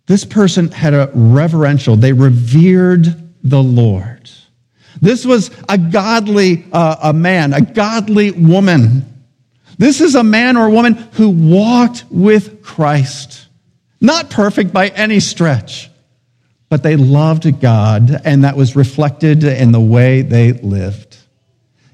this 0.06 0.25
person 0.25 0.71
had 0.71 0.94
a 0.94 1.11
reverential, 1.14 1.97
they 1.97 2.12
revered 2.12 3.33
the 3.42 3.62
Lord. 3.62 4.30
This 5.04 5.26
was 5.26 5.50
a 5.68 5.76
godly 5.76 6.64
uh, 6.73 6.96
a 7.02 7.12
man, 7.12 7.52
a 7.52 7.61
godly 7.61 8.30
woman. 8.30 9.04
This 9.76 10.00
is 10.00 10.14
a 10.14 10.25
man 10.25 10.56
or 10.56 10.66
a 10.66 10.70
woman 10.70 10.94
who 10.94 11.28
walked 11.28 12.06
with 12.11 12.62
Christ. 12.62 13.46
Not 14.00 14.30
perfect 14.30 14.73
by 14.73 14.88
any 14.88 15.20
stretch, 15.20 15.90
but 16.70 16.82
they 16.82 16.96
loved 16.96 17.61
God, 17.61 18.23
and 18.25 18.44
that 18.44 18.56
was 18.56 18.76
reflected 18.76 19.44
in 19.44 19.73
the 19.73 19.80
way 19.80 20.23
they 20.23 20.52
lived. 20.52 21.18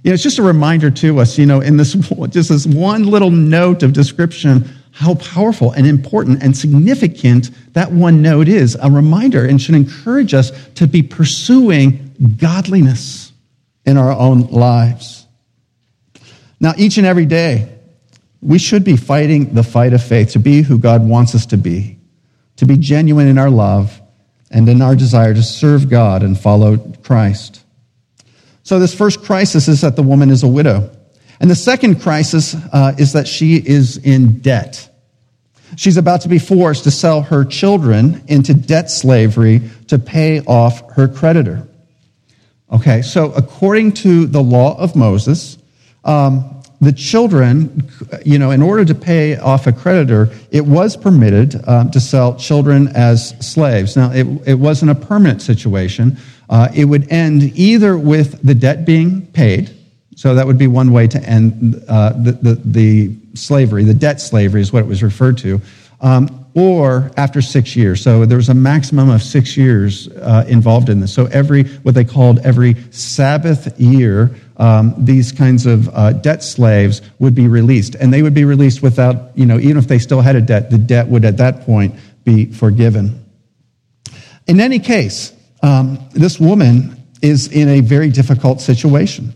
You 0.04 0.10
know, 0.10 0.14
it's 0.14 0.22
just 0.22 0.38
a 0.38 0.44
reminder 0.44 0.92
to 0.92 1.18
us, 1.18 1.36
you 1.36 1.46
know, 1.46 1.60
in 1.60 1.76
this, 1.76 1.94
just 2.28 2.50
this 2.50 2.64
one 2.64 3.06
little 3.06 3.32
note 3.32 3.82
of 3.82 3.92
description, 3.92 4.70
how 4.92 5.16
powerful 5.16 5.72
and 5.72 5.84
important 5.84 6.44
and 6.44 6.56
significant 6.56 7.50
that 7.72 7.90
one 7.90 8.22
note 8.22 8.46
is. 8.46 8.76
A 8.80 8.88
reminder 8.88 9.44
and 9.44 9.60
should 9.60 9.74
encourage 9.74 10.32
us 10.32 10.52
to 10.76 10.86
be 10.86 11.02
pursuing 11.02 12.09
godliness 12.36 13.32
in 13.84 13.96
our 13.96 14.12
own 14.12 14.48
lives. 14.48 15.26
Now, 16.60 16.74
each 16.76 16.98
and 16.98 17.06
every 17.06 17.26
day, 17.26 17.68
we 18.42 18.58
should 18.58 18.84
be 18.84 18.96
fighting 18.96 19.54
the 19.54 19.62
fight 19.62 19.92
of 19.92 20.02
faith 20.02 20.32
to 20.32 20.38
be 20.38 20.62
who 20.62 20.78
God 20.78 21.06
wants 21.06 21.34
us 21.34 21.46
to 21.46 21.56
be, 21.56 21.98
to 22.56 22.66
be 22.66 22.76
genuine 22.76 23.28
in 23.28 23.38
our 23.38 23.50
love 23.50 24.00
and 24.50 24.68
in 24.68 24.82
our 24.82 24.94
desire 24.94 25.34
to 25.34 25.42
serve 25.42 25.88
God 25.88 26.22
and 26.22 26.38
follow 26.38 26.78
Christ. 27.02 27.64
So, 28.62 28.78
this 28.78 28.94
first 28.94 29.22
crisis 29.22 29.68
is 29.68 29.80
that 29.80 29.96
the 29.96 30.02
woman 30.02 30.30
is 30.30 30.42
a 30.42 30.48
widow. 30.48 30.90
And 31.40 31.50
the 31.50 31.56
second 31.56 32.02
crisis 32.02 32.54
uh, 32.72 32.94
is 32.98 33.14
that 33.14 33.26
she 33.26 33.56
is 33.56 33.96
in 33.96 34.40
debt. 34.40 34.86
She's 35.76 35.96
about 35.96 36.22
to 36.22 36.28
be 36.28 36.38
forced 36.38 36.84
to 36.84 36.90
sell 36.90 37.22
her 37.22 37.44
children 37.44 38.22
into 38.28 38.52
debt 38.52 38.90
slavery 38.90 39.62
to 39.88 39.98
pay 39.98 40.40
off 40.40 40.92
her 40.92 41.08
creditor. 41.08 41.66
Okay, 42.72 43.02
so 43.02 43.32
according 43.32 43.92
to 43.92 44.26
the 44.26 44.42
law 44.42 44.78
of 44.78 44.94
Moses, 44.94 45.58
um, 46.04 46.62
the 46.80 46.92
children, 46.92 47.90
you 48.24 48.38
know, 48.38 48.52
in 48.52 48.62
order 48.62 48.84
to 48.84 48.94
pay 48.94 49.36
off 49.36 49.66
a 49.66 49.72
creditor, 49.72 50.30
it 50.50 50.64
was 50.64 50.96
permitted 50.96 51.60
um, 51.68 51.90
to 51.90 52.00
sell 52.00 52.36
children 52.36 52.88
as 52.88 53.30
slaves. 53.44 53.96
Now, 53.96 54.12
it, 54.12 54.26
it 54.46 54.54
wasn't 54.54 54.92
a 54.92 54.94
permanent 54.94 55.42
situation, 55.42 56.16
uh, 56.48 56.68
it 56.74 56.86
would 56.86 57.10
end 57.12 57.42
either 57.54 57.98
with 57.98 58.40
the 58.42 58.54
debt 58.54 58.86
being 58.86 59.26
paid, 59.26 59.70
so 60.16 60.34
that 60.34 60.46
would 60.46 60.58
be 60.58 60.66
one 60.66 60.92
way 60.92 61.06
to 61.08 61.22
end 61.22 61.82
uh, 61.88 62.10
the, 62.10 62.32
the, 62.32 62.54
the, 62.64 63.16
slavery, 63.34 63.84
the 63.84 63.94
debt 63.94 64.20
slavery 64.20 64.60
is 64.60 64.72
what 64.72 64.82
it 64.82 64.86
was 64.86 65.02
referred 65.02 65.38
to, 65.38 65.60
um, 66.00 66.39
or 66.54 67.10
after 67.16 67.40
six 67.40 67.76
years. 67.76 68.02
So 68.02 68.24
there 68.26 68.36
was 68.36 68.48
a 68.48 68.54
maximum 68.54 69.08
of 69.08 69.22
six 69.22 69.56
years 69.56 70.08
uh, 70.08 70.44
involved 70.48 70.88
in 70.88 71.00
this. 71.00 71.12
So 71.12 71.26
every, 71.26 71.64
what 71.64 71.94
they 71.94 72.04
called 72.04 72.40
every 72.40 72.76
Sabbath 72.90 73.78
year, 73.78 74.34
um, 74.56 74.94
these 74.98 75.32
kinds 75.32 75.66
of 75.66 75.88
uh, 75.90 76.12
debt 76.12 76.42
slaves 76.42 77.02
would 77.18 77.34
be 77.34 77.46
released. 77.46 77.94
And 77.94 78.12
they 78.12 78.22
would 78.22 78.34
be 78.34 78.44
released 78.44 78.82
without, 78.82 79.36
you 79.38 79.46
know, 79.46 79.58
even 79.58 79.76
if 79.76 79.86
they 79.86 79.98
still 79.98 80.20
had 80.20 80.36
a 80.36 80.40
debt, 80.40 80.70
the 80.70 80.78
debt 80.78 81.08
would 81.08 81.24
at 81.24 81.36
that 81.36 81.62
point 81.62 81.94
be 82.24 82.46
forgiven. 82.46 83.24
In 84.46 84.60
any 84.60 84.80
case, 84.80 85.32
um, 85.62 86.08
this 86.12 86.40
woman 86.40 87.06
is 87.22 87.48
in 87.48 87.68
a 87.68 87.80
very 87.80 88.10
difficult 88.10 88.60
situation. 88.60 89.34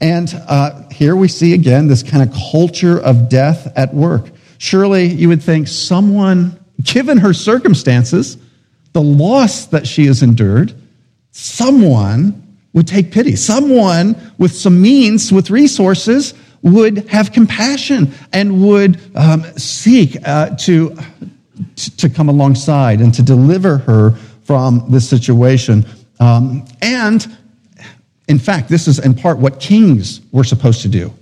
And 0.00 0.34
uh, 0.48 0.88
here 0.90 1.14
we 1.14 1.28
see 1.28 1.54
again 1.54 1.86
this 1.86 2.02
kind 2.02 2.28
of 2.28 2.36
culture 2.50 2.98
of 2.98 3.28
death 3.28 3.72
at 3.76 3.94
work. 3.94 4.26
Surely 4.62 5.06
you 5.06 5.28
would 5.28 5.42
think 5.42 5.66
someone, 5.66 6.56
given 6.84 7.18
her 7.18 7.34
circumstances, 7.34 8.36
the 8.92 9.02
loss 9.02 9.66
that 9.66 9.88
she 9.88 10.06
has 10.06 10.22
endured, 10.22 10.72
someone 11.32 12.56
would 12.72 12.86
take 12.86 13.10
pity. 13.10 13.34
Someone 13.34 14.14
with 14.38 14.54
some 14.54 14.80
means, 14.80 15.32
with 15.32 15.50
resources, 15.50 16.34
would 16.62 17.08
have 17.08 17.32
compassion 17.32 18.14
and 18.32 18.64
would 18.64 19.00
um, 19.16 19.42
seek 19.58 20.16
uh, 20.24 20.50
to, 20.50 20.96
to 21.96 22.08
come 22.08 22.28
alongside 22.28 23.00
and 23.00 23.12
to 23.14 23.22
deliver 23.24 23.78
her 23.78 24.12
from 24.44 24.84
this 24.88 25.08
situation. 25.08 25.84
Um, 26.20 26.64
and 26.80 27.36
in 28.28 28.38
fact, 28.38 28.68
this 28.68 28.86
is 28.86 29.00
in 29.00 29.14
part 29.14 29.38
what 29.38 29.58
kings 29.58 30.20
were 30.30 30.44
supposed 30.44 30.82
to 30.82 30.88
do. 30.88 31.12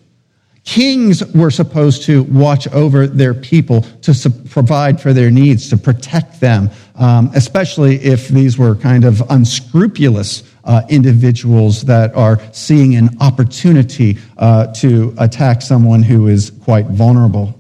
Kings 0.64 1.24
were 1.34 1.50
supposed 1.50 2.02
to 2.04 2.22
watch 2.24 2.68
over 2.68 3.06
their 3.06 3.34
people, 3.34 3.82
to 4.02 4.30
provide 4.50 5.00
for 5.00 5.12
their 5.12 5.30
needs, 5.30 5.70
to 5.70 5.76
protect 5.76 6.40
them, 6.40 6.70
um, 6.96 7.30
especially 7.34 7.96
if 7.96 8.28
these 8.28 8.58
were 8.58 8.74
kind 8.74 9.04
of 9.04 9.22
unscrupulous 9.30 10.42
uh, 10.64 10.82
individuals 10.88 11.82
that 11.82 12.14
are 12.14 12.40
seeing 12.52 12.94
an 12.94 13.08
opportunity 13.20 14.18
uh, 14.36 14.66
to 14.74 15.14
attack 15.18 15.62
someone 15.62 16.02
who 16.02 16.28
is 16.28 16.50
quite 16.62 16.86
vulnerable. 16.86 17.58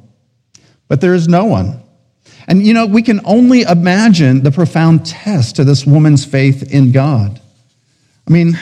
But 0.88 1.00
there 1.00 1.14
is 1.14 1.26
no 1.26 1.46
one 1.46 1.80
and 2.50 2.66
you 2.66 2.74
know, 2.74 2.84
we 2.84 3.02
can 3.02 3.20
only 3.24 3.62
imagine 3.62 4.42
the 4.42 4.50
profound 4.50 5.06
test 5.06 5.54
to 5.56 5.64
this 5.64 5.86
woman's 5.86 6.24
faith 6.24 6.74
in 6.74 6.90
God. 6.90 7.40
I 8.26 8.30
mean, 8.32 8.58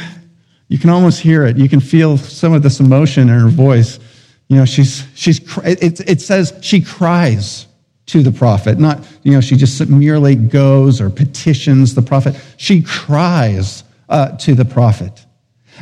you 0.68 0.76
can 0.76 0.90
almost 0.90 1.20
hear 1.20 1.46
it. 1.46 1.56
You 1.56 1.70
can 1.70 1.80
feel 1.80 2.18
some 2.18 2.52
of 2.52 2.62
this 2.62 2.80
emotion 2.80 3.30
in 3.30 3.40
her 3.40 3.48
voice. 3.48 3.98
You 4.48 4.56
know, 4.56 4.64
she's, 4.64 5.04
she's, 5.14 5.40
it, 5.58 6.00
it 6.08 6.20
says 6.20 6.52
she 6.62 6.80
cries 6.80 7.66
to 8.06 8.22
the 8.22 8.32
prophet, 8.32 8.78
not, 8.78 9.06
you 9.22 9.32
know, 9.32 9.40
she 9.40 9.56
just 9.56 9.86
merely 9.88 10.34
goes 10.34 11.00
or 11.00 11.10
petitions 11.10 11.94
the 11.94 12.00
prophet. 12.02 12.34
She 12.56 12.82
cries 12.82 13.84
uh, 14.08 14.30
to 14.38 14.54
the 14.54 14.64
prophet. 14.64 15.26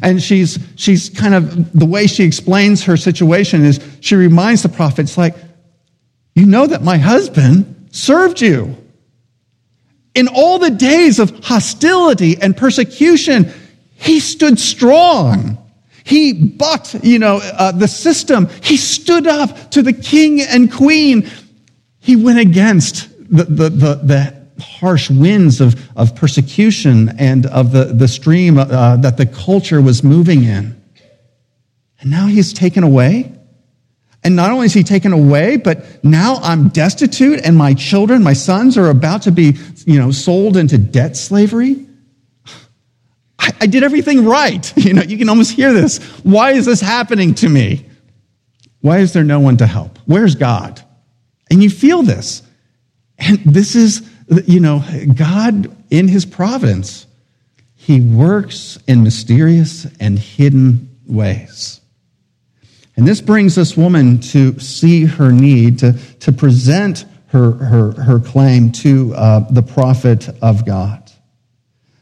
And 0.02 0.20
she's, 0.20 0.58
she's 0.74 1.08
kind 1.08 1.34
of, 1.34 1.72
the 1.72 1.86
way 1.86 2.08
she 2.08 2.24
explains 2.24 2.82
her 2.84 2.96
situation 2.96 3.64
is 3.64 3.80
she 4.00 4.16
reminds 4.16 4.62
the 4.62 4.68
prophet, 4.68 5.02
it's 5.02 5.16
like, 5.16 5.36
you 6.34 6.44
know 6.44 6.66
that 6.66 6.82
my 6.82 6.98
husband 6.98 7.88
served 7.92 8.40
you. 8.40 8.76
In 10.14 10.28
all 10.28 10.58
the 10.58 10.70
days 10.70 11.18
of 11.18 11.44
hostility 11.44 12.36
and 12.42 12.56
persecution, 12.56 13.52
he 13.94 14.18
stood 14.18 14.58
strong. 14.58 15.58
He 16.06 16.32
bucked, 16.32 16.94
you 17.02 17.18
know, 17.18 17.40
uh, 17.42 17.72
the 17.72 17.88
system. 17.88 18.48
He 18.62 18.76
stood 18.76 19.26
up 19.26 19.72
to 19.72 19.82
the 19.82 19.92
king 19.92 20.40
and 20.40 20.72
queen. 20.72 21.28
He 21.98 22.14
went 22.14 22.38
against 22.38 23.08
the, 23.28 23.42
the, 23.42 23.68
the, 23.68 23.94
the 23.96 24.62
harsh 24.62 25.10
winds 25.10 25.60
of, 25.60 25.74
of 25.98 26.14
persecution 26.14 27.08
and 27.18 27.46
of 27.46 27.72
the, 27.72 27.86
the 27.86 28.06
stream 28.06 28.56
uh, 28.56 28.98
that 28.98 29.16
the 29.16 29.26
culture 29.26 29.82
was 29.82 30.04
moving 30.04 30.44
in. 30.44 30.80
And 32.00 32.08
now 32.08 32.28
he's 32.28 32.52
taken 32.52 32.84
away. 32.84 33.32
And 34.22 34.36
not 34.36 34.52
only 34.52 34.66
is 34.66 34.74
he 34.74 34.84
taken 34.84 35.12
away, 35.12 35.56
but 35.56 36.04
now 36.04 36.36
I'm 36.36 36.68
destitute 36.68 37.44
and 37.44 37.56
my 37.56 37.74
children, 37.74 38.22
my 38.22 38.32
sons 38.32 38.78
are 38.78 38.90
about 38.90 39.22
to 39.22 39.32
be, 39.32 39.56
you 39.86 39.98
know, 39.98 40.12
sold 40.12 40.56
into 40.56 40.78
debt 40.78 41.16
slavery. 41.16 41.85
I, 43.60 43.66
did 43.66 43.82
everything 43.82 44.24
right. 44.24 44.72
You 44.86 44.94
know, 44.94 45.02
you 45.02 45.18
can 45.18 45.28
almost 45.28 45.52
hear 45.52 45.72
this. 45.72 45.98
Why 46.22 46.52
is 46.52 46.66
this 46.66 46.80
happening 46.80 47.34
to 47.36 47.48
me? 47.48 47.86
Why 48.80 48.98
is 48.98 49.12
there 49.12 49.24
no 49.24 49.40
one 49.40 49.56
to 49.56 49.66
help? 49.66 49.98
Where's 50.06 50.34
God? 50.34 50.80
And 51.50 51.62
you 51.62 51.70
feel 51.70 52.02
this. 52.02 52.42
And 53.18 53.38
this 53.38 53.74
is, 53.74 54.08
you 54.46 54.60
know, 54.60 54.84
God 55.14 55.74
in 55.90 56.08
his 56.08 56.24
providence, 56.24 57.06
he 57.74 58.00
works 58.00 58.78
in 58.86 59.02
mysterious 59.02 59.86
and 59.98 60.18
hidden 60.18 60.98
ways. 61.06 61.80
And 62.96 63.06
this 63.06 63.20
brings 63.20 63.54
this 63.54 63.76
woman 63.76 64.20
to 64.20 64.58
see 64.58 65.04
her 65.04 65.30
need, 65.30 65.80
to, 65.80 65.92
to 66.20 66.32
present 66.32 67.04
her, 67.28 67.52
her, 67.52 67.92
her 67.92 68.20
claim 68.20 68.72
to 68.72 69.14
uh, 69.14 69.40
the 69.50 69.62
prophet 69.62 70.28
of 70.40 70.64
God. 70.64 71.05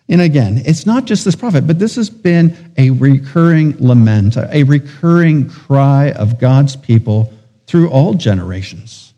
And 0.08 0.20
again, 0.20 0.62
it's 0.66 0.84
not 0.84 1.06
just 1.06 1.24
this 1.24 1.34
prophet, 1.34 1.66
but 1.66 1.78
this 1.78 1.96
has 1.96 2.10
been 2.10 2.72
a 2.76 2.90
recurring 2.90 3.76
lament, 3.78 4.36
a 4.36 4.62
recurring 4.64 5.48
cry 5.48 6.10
of 6.12 6.38
God's 6.38 6.76
people 6.76 7.32
through 7.66 7.88
all 7.88 8.14
generations. 8.14 9.14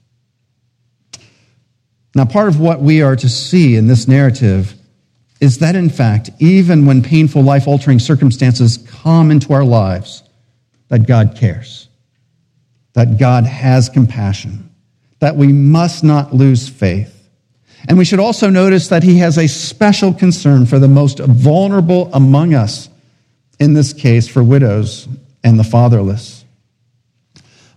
Now, 2.15 2.25
part 2.25 2.49
of 2.49 2.61
what 2.61 2.81
we 2.81 3.03
are 3.03 3.17
to 3.17 3.29
see 3.29 3.77
in 3.77 3.89
this 3.89 4.07
narrative 4.09 4.75
is 5.41 5.59
that, 5.59 5.77
in 5.77 5.91
fact, 5.91 6.31
even 6.39 6.87
when 6.87 7.03
painful, 7.03 7.43
life 7.43 7.69
altering 7.69 7.99
circumstances 7.99 8.79
come 8.89 9.31
into 9.31 9.53
our 9.53 9.65
lives, 9.65 10.23
that 10.89 11.07
God 11.07 11.37
cares, 11.37 11.89
that 12.95 13.19
God 13.19 13.45
has 13.45 13.89
compassion, 13.89 14.71
that 15.19 15.37
we 15.37 15.49
must 15.49 16.05
not 16.05 16.35
lose 16.35 16.69
faith. 16.69 17.16
And 17.89 17.99
we 17.99 18.05
should 18.05 18.21
also 18.21 18.51
notice 18.51 18.89
that 18.89 19.03
he 19.03 19.19
has 19.19 19.39
a 19.39 19.47
special 19.47 20.13
concern 20.13 20.67
for 20.67 20.79
the 20.79 20.89
most 20.89 21.19
vulnerable 21.21 22.11
among 22.13 22.55
us, 22.55 22.89
in 23.61 23.75
this 23.75 23.93
case, 23.93 24.29
for 24.29 24.43
widows 24.43 25.09
and 25.45 25.59
the 25.59 25.65
fatherless. 25.65 26.45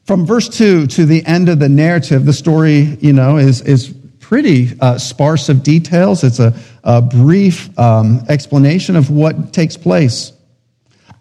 From 0.06 0.26
verse 0.26 0.50
2 0.50 0.88
to 0.88 1.06
the 1.06 1.24
end 1.26 1.50
of 1.50 1.60
the 1.60 1.70
narrative, 1.70 2.26
the 2.26 2.34
story, 2.34 2.98
you 3.00 3.14
know, 3.14 3.38
is, 3.38 3.62
is 3.62 3.94
pretty 4.20 4.70
uh, 4.80 4.98
sparse 4.98 5.50
of 5.50 5.62
details. 5.62 6.24
It's 6.24 6.40
a, 6.40 6.54
a 6.84 7.02
brief 7.02 7.78
um, 7.78 8.24
explanation 8.30 8.96
of 8.96 9.12
what 9.12 9.54
takes 9.54 9.78
place. 9.78 10.34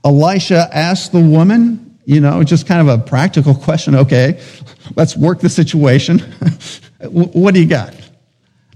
Elisha 0.05 0.69
asked 0.73 1.13
the 1.13 1.21
woman, 1.21 1.99
you 2.07 2.21
know, 2.21 2.43
just 2.43 2.67
kind 2.67 2.81
of 2.81 3.01
a 3.01 3.03
practical 3.03 3.55
question. 3.55 3.95
Okay, 3.95 4.41
let's 4.97 5.17
work 5.17 5.41
the 5.41 5.51
situation. 5.51 6.19
what 7.11 7.53
do 7.53 7.61
you 7.61 7.67
got? 7.67 7.95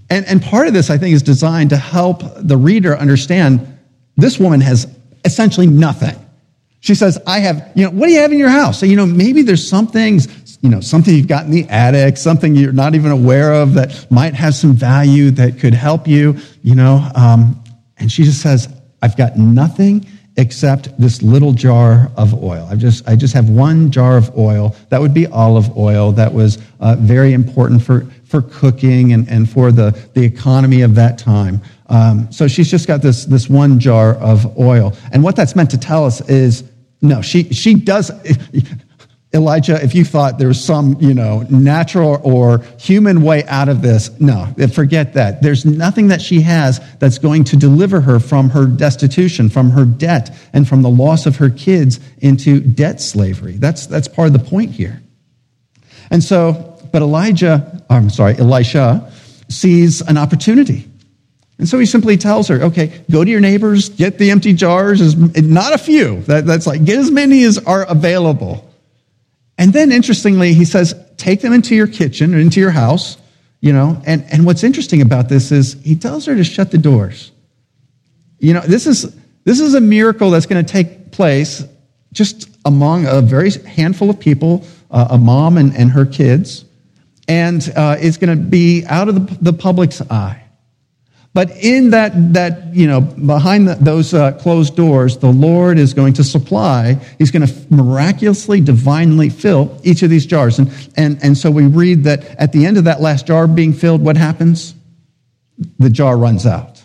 And, 0.09 0.25
and 0.25 0.41
part 0.41 0.67
of 0.67 0.73
this, 0.73 0.89
I 0.89 0.97
think, 0.97 1.13
is 1.15 1.23
designed 1.23 1.69
to 1.71 1.77
help 1.77 2.21
the 2.37 2.57
reader 2.57 2.95
understand 2.97 3.77
this 4.17 4.39
woman 4.39 4.61
has 4.61 4.87
essentially 5.25 5.67
nothing. 5.67 6.15
She 6.81 6.95
says, 6.95 7.17
I 7.25 7.39
have, 7.39 7.71
you 7.75 7.85
know, 7.85 7.91
what 7.91 8.07
do 8.07 8.13
you 8.13 8.19
have 8.19 8.31
in 8.31 8.37
your 8.37 8.49
house? 8.49 8.79
So, 8.79 8.85
you 8.85 8.97
know, 8.97 9.05
maybe 9.05 9.41
there's 9.41 9.65
some 9.67 9.87
things, 9.87 10.57
you 10.61 10.69
know, 10.69 10.81
something 10.81 11.15
you've 11.15 11.27
got 11.27 11.45
in 11.45 11.51
the 11.51 11.65
attic, 11.69 12.17
something 12.17 12.55
you're 12.55 12.73
not 12.73 12.93
even 12.93 13.11
aware 13.11 13.53
of 13.53 13.73
that 13.75 14.05
might 14.11 14.33
have 14.33 14.53
some 14.53 14.73
value 14.73 15.31
that 15.31 15.59
could 15.59 15.73
help 15.73 16.07
you, 16.07 16.37
you 16.61 16.75
know. 16.75 17.09
Um, 17.15 17.63
and 17.97 18.11
she 18.11 18.23
just 18.23 18.41
says, 18.41 18.67
I've 19.01 19.15
got 19.15 19.37
nothing 19.37 20.05
except 20.35 20.99
this 20.99 21.21
little 21.21 21.53
jar 21.53 22.11
of 22.17 22.43
oil. 22.43 22.67
I 22.69 22.75
just, 22.75 23.07
I 23.07 23.15
just 23.15 23.33
have 23.33 23.49
one 23.49 23.91
jar 23.91 24.17
of 24.17 24.37
oil. 24.37 24.75
That 24.89 24.99
would 24.99 25.13
be 25.13 25.27
olive 25.27 25.77
oil. 25.77 26.11
That 26.11 26.33
was 26.33 26.57
uh, 26.79 26.95
very 26.99 27.33
important 27.33 27.81
for, 27.81 28.07
for 28.33 28.41
cooking 28.41 29.13
and, 29.13 29.29
and 29.29 29.47
for 29.47 29.71
the, 29.71 29.91
the 30.15 30.23
economy 30.23 30.81
of 30.81 30.95
that 30.95 31.19
time. 31.19 31.61
Um, 31.85 32.31
so 32.31 32.47
she's 32.47 32.71
just 32.71 32.87
got 32.87 33.03
this, 33.03 33.25
this 33.25 33.47
one 33.47 33.79
jar 33.79 34.15
of 34.15 34.57
oil. 34.57 34.97
And 35.11 35.23
what 35.23 35.35
that's 35.35 35.55
meant 35.55 35.69
to 35.69 35.77
tell 35.77 36.03
us 36.03 36.19
is 36.27 36.63
no, 36.99 37.21
she, 37.21 37.53
she 37.53 37.75
does. 37.75 38.09
Elijah, 39.35 39.79
if 39.83 39.93
you 39.93 40.03
thought 40.03 40.39
there 40.39 40.47
was 40.47 40.63
some, 40.63 40.97
you 40.99 41.13
know, 41.13 41.45
natural 41.51 42.19
or 42.23 42.63
human 42.79 43.21
way 43.21 43.43
out 43.43 43.69
of 43.69 43.83
this, 43.83 44.09
no, 44.19 44.51
forget 44.73 45.13
that. 45.13 45.43
There's 45.43 45.63
nothing 45.63 46.07
that 46.07 46.21
she 46.21 46.41
has 46.41 46.81
that's 46.97 47.19
going 47.19 47.43
to 47.45 47.55
deliver 47.55 48.01
her 48.01 48.19
from 48.19 48.49
her 48.49 48.65
destitution, 48.65 49.49
from 49.49 49.69
her 49.71 49.85
debt, 49.85 50.35
and 50.53 50.67
from 50.67 50.81
the 50.81 50.89
loss 50.89 51.27
of 51.27 51.35
her 51.35 51.51
kids 51.51 51.99
into 52.17 52.59
debt 52.61 52.99
slavery. 52.99 53.57
That's, 53.57 53.85
that's 53.85 54.07
part 54.07 54.25
of 54.25 54.33
the 54.33 54.39
point 54.39 54.71
here. 54.71 55.03
And 56.09 56.23
so, 56.23 56.72
but 56.93 57.01
Elijah, 57.01 57.83
I'm 57.89 58.09
sorry, 58.09 58.37
Elisha 58.37 59.11
sees 59.49 59.99
an 59.99 60.17
opportunity. 60.17 60.89
And 61.59 61.67
so 61.67 61.77
he 61.77 61.85
simply 61.85 62.15
tells 62.15 62.47
her, 62.47 62.61
okay, 62.63 63.03
go 63.11 63.25
to 63.25 63.29
your 63.29 63.41
neighbors, 63.41 63.89
get 63.89 64.17
the 64.17 64.31
empty 64.31 64.53
jars, 64.53 65.15
not 65.35 65.73
a 65.73 65.77
few. 65.77 66.21
That, 66.21 66.45
that's 66.45 66.65
like, 66.65 66.85
get 66.85 66.97
as 66.97 67.11
many 67.11 67.43
as 67.43 67.57
are 67.57 67.83
available 67.83 68.73
and 69.57 69.71
then 69.71 69.91
interestingly, 69.91 70.53
he 70.53 70.65
says, 70.65 70.95
take 71.17 71.41
them 71.41 71.53
into 71.53 71.75
your 71.75 71.87
kitchen 71.87 72.33
or 72.33 72.39
into 72.39 72.59
your 72.59 72.71
house, 72.71 73.17
you 73.61 73.71
know. 73.71 74.01
And, 74.05 74.25
and 74.31 74.45
what's 74.45 74.63
interesting 74.63 75.01
about 75.01 75.29
this 75.29 75.51
is 75.51 75.73
he 75.83 75.95
tells 75.95 76.25
her 76.25 76.35
to 76.35 76.43
shut 76.43 76.71
the 76.71 76.77
doors. 76.77 77.31
You 78.39 78.53
know, 78.53 78.61
this 78.61 78.87
is, 78.87 79.15
this 79.43 79.59
is 79.59 79.73
a 79.73 79.81
miracle 79.81 80.31
that's 80.31 80.47
going 80.47 80.63
to 80.63 80.71
take 80.71 81.11
place 81.11 81.63
just 82.11 82.49
among 82.65 83.05
a 83.05 83.21
very 83.21 83.51
handful 83.51 84.09
of 84.09 84.19
people, 84.19 84.65
uh, 84.91 85.07
a 85.11 85.17
mom 85.17 85.57
and, 85.57 85.75
and 85.75 85.91
her 85.91 86.05
kids. 86.05 86.65
And 87.27 87.71
uh, 87.75 87.97
it's 87.99 88.17
going 88.17 88.37
to 88.37 88.43
be 88.43 88.83
out 88.85 89.07
of 89.09 89.15
the, 89.15 89.37
the 89.51 89.53
public's 89.53 90.01
eye. 90.01 90.43
But 91.33 91.49
in 91.57 91.89
that, 91.91 92.33
that 92.33 92.75
you 92.75 92.85
know, 92.85 93.01
behind 93.01 93.67
the, 93.67 93.75
those 93.75 94.13
uh, 94.13 94.33
closed 94.33 94.75
doors, 94.75 95.17
the 95.17 95.31
Lord 95.31 95.79
is 95.79 95.93
going 95.93 96.13
to 96.13 96.23
supply. 96.23 96.93
He's 97.17 97.31
going 97.31 97.47
to 97.47 97.53
miraculously, 97.73 98.61
divinely 98.61 99.29
fill 99.29 99.79
each 99.83 100.03
of 100.03 100.11
these 100.11 100.27
jars. 100.27 100.59
And, 100.59 100.71
and, 100.95 101.17
and 101.23 101.35
so 101.35 101.49
we 101.49 101.65
read 101.65 102.03
that 102.03 102.23
at 102.37 102.51
the 102.51 102.65
end 102.65 102.77
of 102.77 102.83
that 102.83 103.01
last 103.01 103.25
jar 103.25 103.47
being 103.47 103.73
filled, 103.73 104.01
what 104.01 104.15
happens? 104.15 104.75
The 105.79 105.89
jar 105.89 106.17
runs 106.17 106.45
out. 106.45 106.83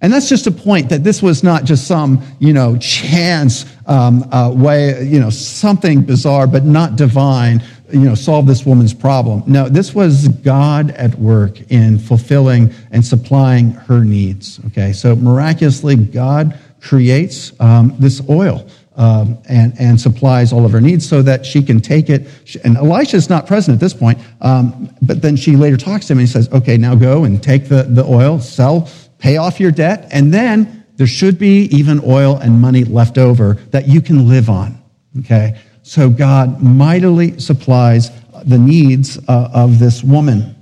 And 0.00 0.12
that's 0.12 0.28
just 0.28 0.46
a 0.46 0.50
point 0.50 0.90
that 0.90 1.04
this 1.04 1.22
was 1.22 1.42
not 1.42 1.64
just 1.64 1.86
some, 1.86 2.22
you 2.38 2.52
know, 2.52 2.76
chance 2.78 3.64
um, 3.86 4.28
uh, 4.32 4.52
way, 4.54 5.04
you 5.04 5.18
know, 5.20 5.30
something 5.30 6.02
bizarre, 6.02 6.46
but 6.46 6.64
not 6.64 6.96
divine 6.96 7.62
you 7.92 8.00
know, 8.00 8.14
solve 8.14 8.46
this 8.46 8.66
woman's 8.66 8.94
problem. 8.94 9.42
No, 9.46 9.68
this 9.68 9.94
was 9.94 10.28
God 10.28 10.90
at 10.92 11.14
work 11.18 11.60
in 11.70 11.98
fulfilling 11.98 12.72
and 12.90 13.04
supplying 13.04 13.70
her 13.72 14.04
needs. 14.04 14.60
Okay, 14.66 14.92
so 14.92 15.14
miraculously, 15.16 15.96
God 15.96 16.58
creates 16.80 17.58
um, 17.60 17.94
this 17.98 18.20
oil 18.28 18.66
um, 18.96 19.38
and, 19.48 19.78
and 19.78 20.00
supplies 20.00 20.52
all 20.52 20.64
of 20.64 20.72
her 20.72 20.80
needs 20.80 21.08
so 21.08 21.22
that 21.22 21.44
she 21.44 21.62
can 21.62 21.80
take 21.80 22.08
it. 22.08 22.26
And 22.64 22.76
Elisha 22.76 23.16
is 23.16 23.28
not 23.28 23.46
present 23.46 23.74
at 23.74 23.80
this 23.80 23.94
point, 23.94 24.18
um, 24.40 24.90
but 25.02 25.22
then 25.22 25.36
she 25.36 25.56
later 25.56 25.76
talks 25.76 26.06
to 26.06 26.12
him 26.12 26.18
and 26.18 26.26
he 26.26 26.32
says, 26.32 26.50
okay, 26.52 26.76
now 26.76 26.94
go 26.94 27.24
and 27.24 27.42
take 27.42 27.68
the, 27.68 27.82
the 27.84 28.04
oil, 28.04 28.40
sell, 28.40 28.88
pay 29.18 29.36
off 29.36 29.60
your 29.60 29.70
debt, 29.70 30.08
and 30.10 30.32
then 30.32 30.84
there 30.96 31.06
should 31.06 31.38
be 31.38 31.64
even 31.64 32.00
oil 32.04 32.36
and 32.38 32.60
money 32.60 32.84
left 32.84 33.18
over 33.18 33.54
that 33.70 33.86
you 33.86 34.00
can 34.00 34.28
live 34.28 34.48
on. 34.48 34.82
Okay? 35.20 35.58
So 35.86 36.10
God 36.10 36.60
mightily 36.60 37.38
supplies 37.38 38.10
the 38.44 38.58
needs 38.58 39.18
uh, 39.28 39.50
of 39.54 39.78
this 39.78 40.02
woman. 40.02 40.56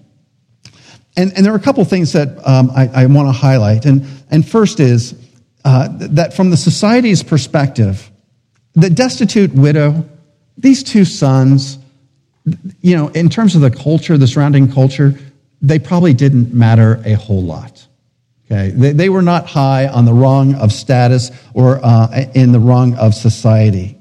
And, 1.16 1.32
and, 1.32 1.46
there 1.46 1.54
are 1.54 1.56
a 1.56 1.62
couple 1.62 1.82
things 1.86 2.12
that 2.12 2.46
um, 2.46 2.70
I, 2.70 2.88
I 2.88 3.06
want 3.06 3.28
to 3.28 3.32
highlight. 3.32 3.86
And, 3.86 4.06
and 4.30 4.46
first 4.46 4.80
is 4.80 5.14
uh, 5.64 5.88
that 5.92 6.34
from 6.34 6.50
the 6.50 6.58
society's 6.58 7.22
perspective, 7.22 8.10
the 8.74 8.90
destitute 8.90 9.54
widow, 9.54 10.06
these 10.58 10.82
two 10.82 11.06
sons, 11.06 11.78
you 12.82 12.94
know, 12.94 13.08
in 13.08 13.30
terms 13.30 13.54
of 13.54 13.62
the 13.62 13.70
culture, 13.70 14.18
the 14.18 14.26
surrounding 14.26 14.70
culture, 14.70 15.14
they 15.62 15.78
probably 15.78 16.12
didn't 16.12 16.52
matter 16.52 17.00
a 17.06 17.14
whole 17.14 17.42
lot. 17.42 17.86
Okay, 18.44 18.72
they, 18.76 18.92
they 18.92 19.08
were 19.08 19.22
not 19.22 19.46
high 19.46 19.88
on 19.88 20.04
the 20.04 20.12
rung 20.12 20.54
of 20.56 20.70
status 20.70 21.30
or 21.54 21.80
uh, 21.82 22.26
in 22.34 22.52
the 22.52 22.60
rung 22.60 22.94
of 22.96 23.14
society. 23.14 23.93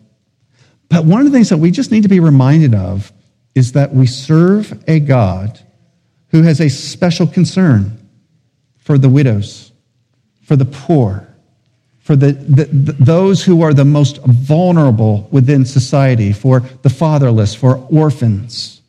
But 0.93 1.05
one 1.05 1.21
of 1.21 1.25
the 1.25 1.31
things 1.31 1.49
that 1.49 1.57
we 1.57 1.71
just 1.71 1.91
need 1.91 2.03
to 2.03 2.09
be 2.09 2.19
reminded 2.19 2.75
of 2.75 3.11
is 3.55 3.71
that 3.71 3.93
we 3.93 4.05
serve 4.05 4.83
a 4.87 4.99
God 4.99 5.59
who 6.29 6.43
has 6.43 6.61
a 6.61 6.69
special 6.69 7.27
concern 7.27 7.97
for 8.77 8.97
the 8.97 9.09
widows, 9.09 9.71
for 10.43 10.55
the 10.55 10.65
poor, 10.65 11.27
for 11.99 12.15
the, 12.15 12.33
the, 12.33 12.65
the, 12.65 12.91
those 12.93 13.43
who 13.43 13.61
are 13.61 13.73
the 13.73 13.85
most 13.85 14.19
vulnerable 14.25 15.27
within 15.31 15.65
society, 15.65 16.33
for 16.33 16.59
the 16.59 16.89
fatherless, 16.89 17.55
for 17.55 17.77
orphans. 17.89 18.81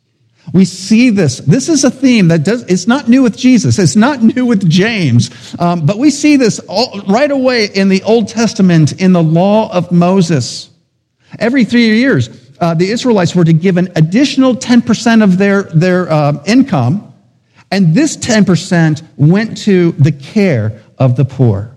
We 0.53 0.65
see 0.65 1.09
this. 1.09 1.39
This 1.39 1.69
is 1.69 1.83
a 1.83 1.89
theme 1.89 2.27
that 2.27 2.43
does, 2.43 2.63
it's 2.63 2.87
not 2.87 3.07
new 3.07 3.23
with 3.23 3.37
Jesus. 3.37 3.79
It's 3.79 3.95
not 3.95 4.21
new 4.21 4.45
with 4.45 4.69
James. 4.69 5.55
Um, 5.57 5.85
but 5.85 5.97
we 5.97 6.11
see 6.11 6.37
this 6.37 6.59
all, 6.67 7.01
right 7.07 7.31
away 7.31 7.65
in 7.65 7.89
the 7.89 8.03
Old 8.03 8.27
Testament 8.27 9.01
in 9.01 9.13
the 9.13 9.23
law 9.23 9.71
of 9.71 9.91
Moses. 9.91 10.69
Every 11.39 11.65
three 11.65 11.97
years, 11.97 12.29
uh, 12.59 12.73
the 12.73 12.89
Israelites 12.89 13.35
were 13.35 13.43
to 13.43 13.53
give 13.53 13.77
an 13.77 13.91
additional 13.95 14.55
10% 14.55 15.23
of 15.23 15.37
their, 15.37 15.63
their 15.63 16.11
uh, 16.11 16.43
income, 16.45 17.13
and 17.71 17.93
this 17.93 18.17
10% 18.17 19.03
went 19.17 19.57
to 19.59 19.91
the 19.93 20.11
care 20.11 20.81
of 20.97 21.15
the 21.15 21.25
poor, 21.25 21.75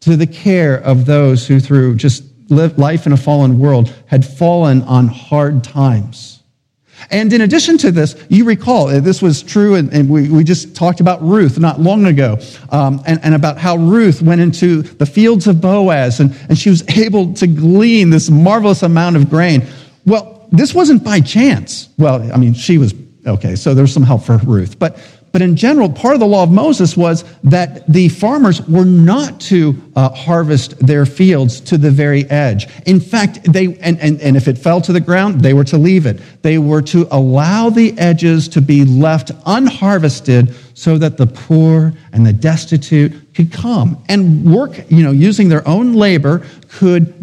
to 0.00 0.16
the 0.16 0.26
care 0.26 0.76
of 0.76 1.06
those 1.06 1.46
who, 1.46 1.60
through 1.60 1.96
just 1.96 2.24
life 2.50 3.06
in 3.06 3.12
a 3.12 3.16
fallen 3.16 3.58
world, 3.58 3.94
had 4.06 4.24
fallen 4.24 4.82
on 4.82 5.08
hard 5.08 5.62
times. 5.64 6.39
And 7.10 7.32
in 7.32 7.40
addition 7.40 7.78
to 7.78 7.90
this, 7.90 8.14
you 8.28 8.44
recall, 8.44 8.88
uh, 8.88 9.00
this 9.00 9.22
was 9.22 9.42
true, 9.42 9.74
and, 9.76 9.92
and 9.92 10.08
we, 10.08 10.28
we 10.28 10.44
just 10.44 10.76
talked 10.76 11.00
about 11.00 11.22
Ruth 11.22 11.58
not 11.58 11.80
long 11.80 12.04
ago, 12.06 12.38
um, 12.70 13.02
and, 13.06 13.18
and 13.22 13.34
about 13.34 13.58
how 13.58 13.76
Ruth 13.76 14.22
went 14.22 14.40
into 14.40 14.82
the 14.82 15.06
fields 15.06 15.46
of 15.46 15.60
Boaz, 15.60 16.20
and, 16.20 16.36
and 16.48 16.58
she 16.58 16.70
was 16.70 16.86
able 16.96 17.32
to 17.34 17.46
glean 17.46 18.10
this 18.10 18.30
marvelous 18.30 18.82
amount 18.82 19.16
of 19.16 19.30
grain. 19.30 19.66
Well, 20.04 20.48
this 20.52 20.74
wasn't 20.74 21.04
by 21.04 21.20
chance. 21.20 21.88
Well, 21.98 22.32
I 22.32 22.36
mean, 22.36 22.54
she 22.54 22.78
was, 22.78 22.94
okay, 23.26 23.54
so 23.54 23.74
there's 23.74 23.92
some 23.92 24.02
help 24.02 24.24
for 24.24 24.36
Ruth. 24.38 24.78
But 24.78 24.98
but 25.32 25.42
in 25.42 25.54
general, 25.54 25.88
part 25.88 26.14
of 26.14 26.20
the 26.20 26.26
law 26.26 26.42
of 26.42 26.50
Moses 26.50 26.96
was 26.96 27.24
that 27.44 27.86
the 27.86 28.08
farmers 28.08 28.66
were 28.66 28.84
not 28.84 29.40
to 29.42 29.80
uh, 29.94 30.08
harvest 30.10 30.78
their 30.84 31.06
fields 31.06 31.60
to 31.62 31.78
the 31.78 31.90
very 31.90 32.28
edge. 32.30 32.66
In 32.86 32.98
fact, 32.98 33.44
they, 33.52 33.78
and, 33.78 33.98
and, 34.00 34.20
and 34.20 34.36
if 34.36 34.48
it 34.48 34.58
fell 34.58 34.80
to 34.80 34.92
the 34.92 35.00
ground, 35.00 35.40
they 35.40 35.54
were 35.54 35.64
to 35.64 35.78
leave 35.78 36.06
it. 36.06 36.20
They 36.42 36.58
were 36.58 36.82
to 36.82 37.06
allow 37.12 37.70
the 37.70 37.96
edges 37.98 38.48
to 38.48 38.60
be 38.60 38.84
left 38.84 39.30
unharvested 39.46 40.54
so 40.74 40.98
that 40.98 41.16
the 41.16 41.26
poor 41.26 41.92
and 42.12 42.26
the 42.26 42.32
destitute 42.32 43.34
could 43.34 43.52
come 43.52 44.02
and 44.08 44.50
work, 44.52 44.90
you 44.90 45.04
know, 45.04 45.12
using 45.12 45.48
their 45.48 45.66
own 45.68 45.92
labor 45.92 46.44
could, 46.68 47.14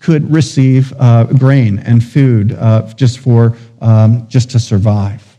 could 0.00 0.30
receive 0.30 0.92
uh, 0.98 1.24
grain 1.24 1.78
and 1.80 2.04
food 2.04 2.52
uh, 2.52 2.82
just 2.94 3.18
for, 3.18 3.56
um, 3.80 4.28
just 4.28 4.50
to 4.50 4.60
survive. 4.60 5.29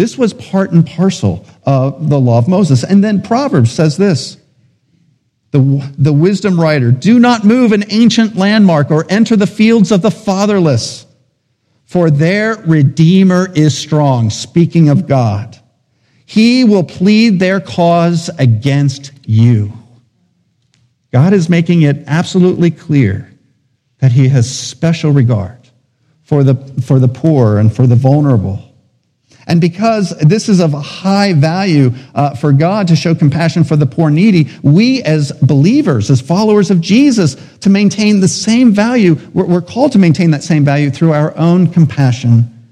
This 0.00 0.16
was 0.16 0.32
part 0.32 0.72
and 0.72 0.86
parcel 0.86 1.44
of 1.64 2.08
the 2.08 2.18
law 2.18 2.38
of 2.38 2.48
Moses. 2.48 2.84
And 2.84 3.04
then 3.04 3.20
Proverbs 3.20 3.70
says 3.70 3.98
this 3.98 4.38
the, 5.50 5.92
the 5.98 6.10
wisdom 6.14 6.58
writer 6.58 6.90
do 6.90 7.18
not 7.18 7.44
move 7.44 7.72
an 7.72 7.84
ancient 7.90 8.34
landmark 8.34 8.90
or 8.90 9.04
enter 9.10 9.36
the 9.36 9.46
fields 9.46 9.92
of 9.92 10.00
the 10.00 10.10
fatherless, 10.10 11.04
for 11.84 12.10
their 12.10 12.56
Redeemer 12.62 13.50
is 13.54 13.76
strong. 13.76 14.30
Speaking 14.30 14.88
of 14.88 15.06
God, 15.06 15.58
he 16.24 16.64
will 16.64 16.84
plead 16.84 17.38
their 17.38 17.60
cause 17.60 18.30
against 18.38 19.12
you. 19.26 19.70
God 21.12 21.34
is 21.34 21.50
making 21.50 21.82
it 21.82 22.04
absolutely 22.06 22.70
clear 22.70 23.30
that 23.98 24.12
he 24.12 24.28
has 24.28 24.50
special 24.50 25.10
regard 25.10 25.58
for 26.22 26.42
the, 26.42 26.54
for 26.80 26.98
the 26.98 27.08
poor 27.08 27.58
and 27.58 27.76
for 27.76 27.86
the 27.86 27.96
vulnerable. 27.96 28.69
And 29.50 29.60
because 29.60 30.10
this 30.20 30.48
is 30.48 30.60
of 30.60 30.72
high 30.72 31.32
value 31.32 31.90
uh, 32.14 32.36
for 32.36 32.52
God 32.52 32.86
to 32.86 32.94
show 32.94 33.16
compassion 33.16 33.64
for 33.64 33.74
the 33.74 33.84
poor 33.84 34.08
needy, 34.08 34.48
we 34.62 35.02
as 35.02 35.32
believers, 35.42 36.08
as 36.08 36.20
followers 36.20 36.70
of 36.70 36.80
Jesus, 36.80 37.34
to 37.58 37.68
maintain 37.68 38.20
the 38.20 38.28
same 38.28 38.70
value, 38.70 39.16
we're, 39.34 39.46
we're 39.46 39.60
called 39.60 39.90
to 39.92 39.98
maintain 39.98 40.30
that 40.30 40.44
same 40.44 40.64
value 40.64 40.88
through 40.88 41.14
our 41.14 41.36
own 41.36 41.66
compassion 41.66 42.68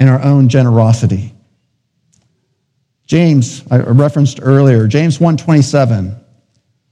and 0.00 0.08
our 0.08 0.22
own 0.22 0.48
generosity. 0.48 1.34
James, 3.04 3.62
I 3.70 3.76
referenced 3.76 4.40
earlier, 4.40 4.86
James 4.86 5.20
127. 5.20 6.16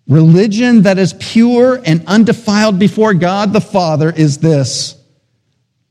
Religion 0.08 0.82
that 0.82 0.98
is 0.98 1.14
pure 1.14 1.80
and 1.86 2.04
undefiled 2.06 2.78
before 2.78 3.14
God 3.14 3.54
the 3.54 3.62
Father 3.62 4.10
is 4.10 4.36
this 4.36 4.95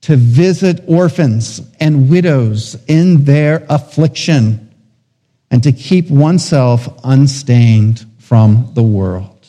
to 0.06 0.15
visit 0.15 0.84
orphans 0.86 1.60
and 1.80 2.12
widows 2.12 2.78
in 2.88 3.26
their 3.26 3.65
affliction 3.70 4.72
and 5.50 5.63
to 5.63 5.72
keep 5.72 6.12
oneself 6.12 6.88
unstained 7.04 8.06
from 8.20 8.70
the 8.76 8.84
world. 8.84 9.48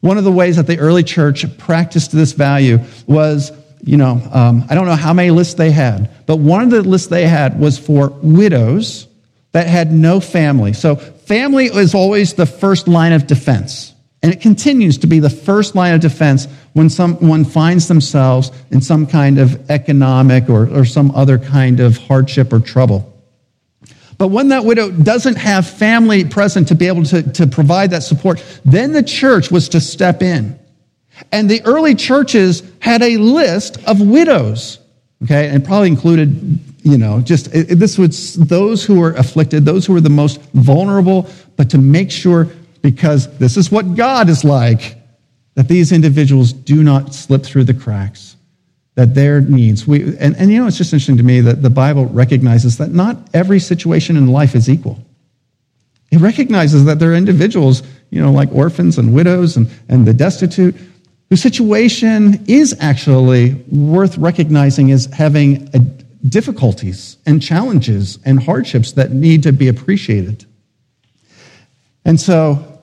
One 0.00 0.18
of 0.18 0.24
the 0.24 0.32
ways 0.32 0.56
that 0.56 0.66
the 0.66 0.80
early 0.80 1.04
church 1.04 1.46
practiced 1.56 2.10
this 2.10 2.32
value 2.32 2.80
was, 3.06 3.52
you 3.84 3.96
know, 3.96 4.20
um, 4.32 4.64
I 4.68 4.74
don't 4.74 4.86
know 4.86 4.96
how 4.96 5.12
many 5.12 5.30
lists 5.30 5.54
they 5.54 5.70
had, 5.70 6.10
but 6.26 6.38
one 6.38 6.62
of 6.62 6.70
the 6.70 6.82
lists 6.82 7.06
they 7.06 7.28
had 7.28 7.60
was 7.60 7.78
for 7.78 8.08
widows 8.20 9.06
that 9.52 9.68
had 9.68 9.92
no 9.92 10.18
family. 10.18 10.72
So 10.72 10.96
family 10.96 11.66
is 11.66 11.94
always 11.94 12.34
the 12.34 12.46
first 12.46 12.88
line 12.88 13.12
of 13.12 13.28
defense. 13.28 13.94
And 14.22 14.32
it 14.32 14.40
continues 14.40 14.98
to 14.98 15.06
be 15.06 15.20
the 15.20 15.30
first 15.30 15.74
line 15.74 15.94
of 15.94 16.00
defense 16.00 16.46
when 16.72 16.90
someone 16.90 17.44
finds 17.44 17.86
themselves 17.86 18.50
in 18.70 18.80
some 18.80 19.06
kind 19.06 19.38
of 19.38 19.70
economic 19.70 20.48
or, 20.50 20.68
or 20.76 20.84
some 20.84 21.12
other 21.12 21.38
kind 21.38 21.78
of 21.78 21.96
hardship 21.96 22.52
or 22.52 22.58
trouble. 22.58 23.14
But 24.18 24.28
when 24.28 24.48
that 24.48 24.64
widow 24.64 24.90
doesn't 24.90 25.36
have 25.36 25.68
family 25.68 26.24
present 26.24 26.68
to 26.68 26.74
be 26.74 26.88
able 26.88 27.04
to, 27.04 27.22
to 27.34 27.46
provide 27.46 27.92
that 27.92 28.02
support, 28.02 28.42
then 28.64 28.92
the 28.92 29.04
church 29.04 29.52
was 29.52 29.68
to 29.70 29.80
step 29.80 30.22
in. 30.22 30.58
And 31.30 31.48
the 31.48 31.62
early 31.64 31.94
churches 31.94 32.64
had 32.80 33.02
a 33.02 33.16
list 33.16 33.78
of 33.86 34.00
widows, 34.00 34.80
okay, 35.22 35.48
and 35.48 35.64
probably 35.64 35.88
included, 35.88 36.58
you 36.82 36.98
know, 36.98 37.20
just 37.20 37.50
this 37.52 37.96
was 37.96 38.34
those 38.34 38.84
who 38.84 38.98
were 38.98 39.12
afflicted, 39.12 39.64
those 39.64 39.86
who 39.86 39.92
were 39.92 40.00
the 40.00 40.10
most 40.10 40.40
vulnerable, 40.52 41.28
but 41.56 41.70
to 41.70 41.78
make 41.78 42.10
sure 42.10 42.48
because 42.82 43.36
this 43.38 43.56
is 43.56 43.70
what 43.70 43.94
God 43.94 44.28
is 44.28 44.44
like, 44.44 44.96
that 45.54 45.68
these 45.68 45.92
individuals 45.92 46.52
do 46.52 46.82
not 46.82 47.14
slip 47.14 47.42
through 47.42 47.64
the 47.64 47.74
cracks, 47.74 48.36
that 48.94 49.14
their 49.14 49.40
needs, 49.40 49.86
we, 49.86 50.16
and, 50.18 50.36
and 50.36 50.52
you 50.52 50.58
know, 50.58 50.66
it's 50.66 50.78
just 50.78 50.92
interesting 50.92 51.16
to 51.16 51.22
me 51.22 51.40
that 51.40 51.62
the 51.62 51.70
Bible 51.70 52.06
recognizes 52.06 52.78
that 52.78 52.92
not 52.92 53.16
every 53.34 53.60
situation 53.60 54.16
in 54.16 54.28
life 54.28 54.54
is 54.54 54.68
equal. 54.68 54.98
It 56.10 56.20
recognizes 56.20 56.84
that 56.84 56.98
there 56.98 57.12
are 57.12 57.16
individuals, 57.16 57.82
you 58.10 58.22
know, 58.22 58.32
like 58.32 58.52
orphans 58.52 58.98
and 58.98 59.12
widows 59.12 59.56
and, 59.56 59.68
and 59.88 60.06
the 60.06 60.14
destitute, 60.14 60.74
whose 61.28 61.42
situation 61.42 62.44
is 62.46 62.76
actually 62.80 63.54
worth 63.70 64.16
recognizing 64.16 64.90
as 64.90 65.06
having 65.06 65.68
a, 65.74 65.80
difficulties 66.26 67.16
and 67.26 67.42
challenges 67.42 68.18
and 68.24 68.42
hardships 68.42 68.92
that 68.92 69.12
need 69.12 69.42
to 69.44 69.52
be 69.52 69.68
appreciated. 69.68 70.44
And 72.08 72.18
so 72.18 72.80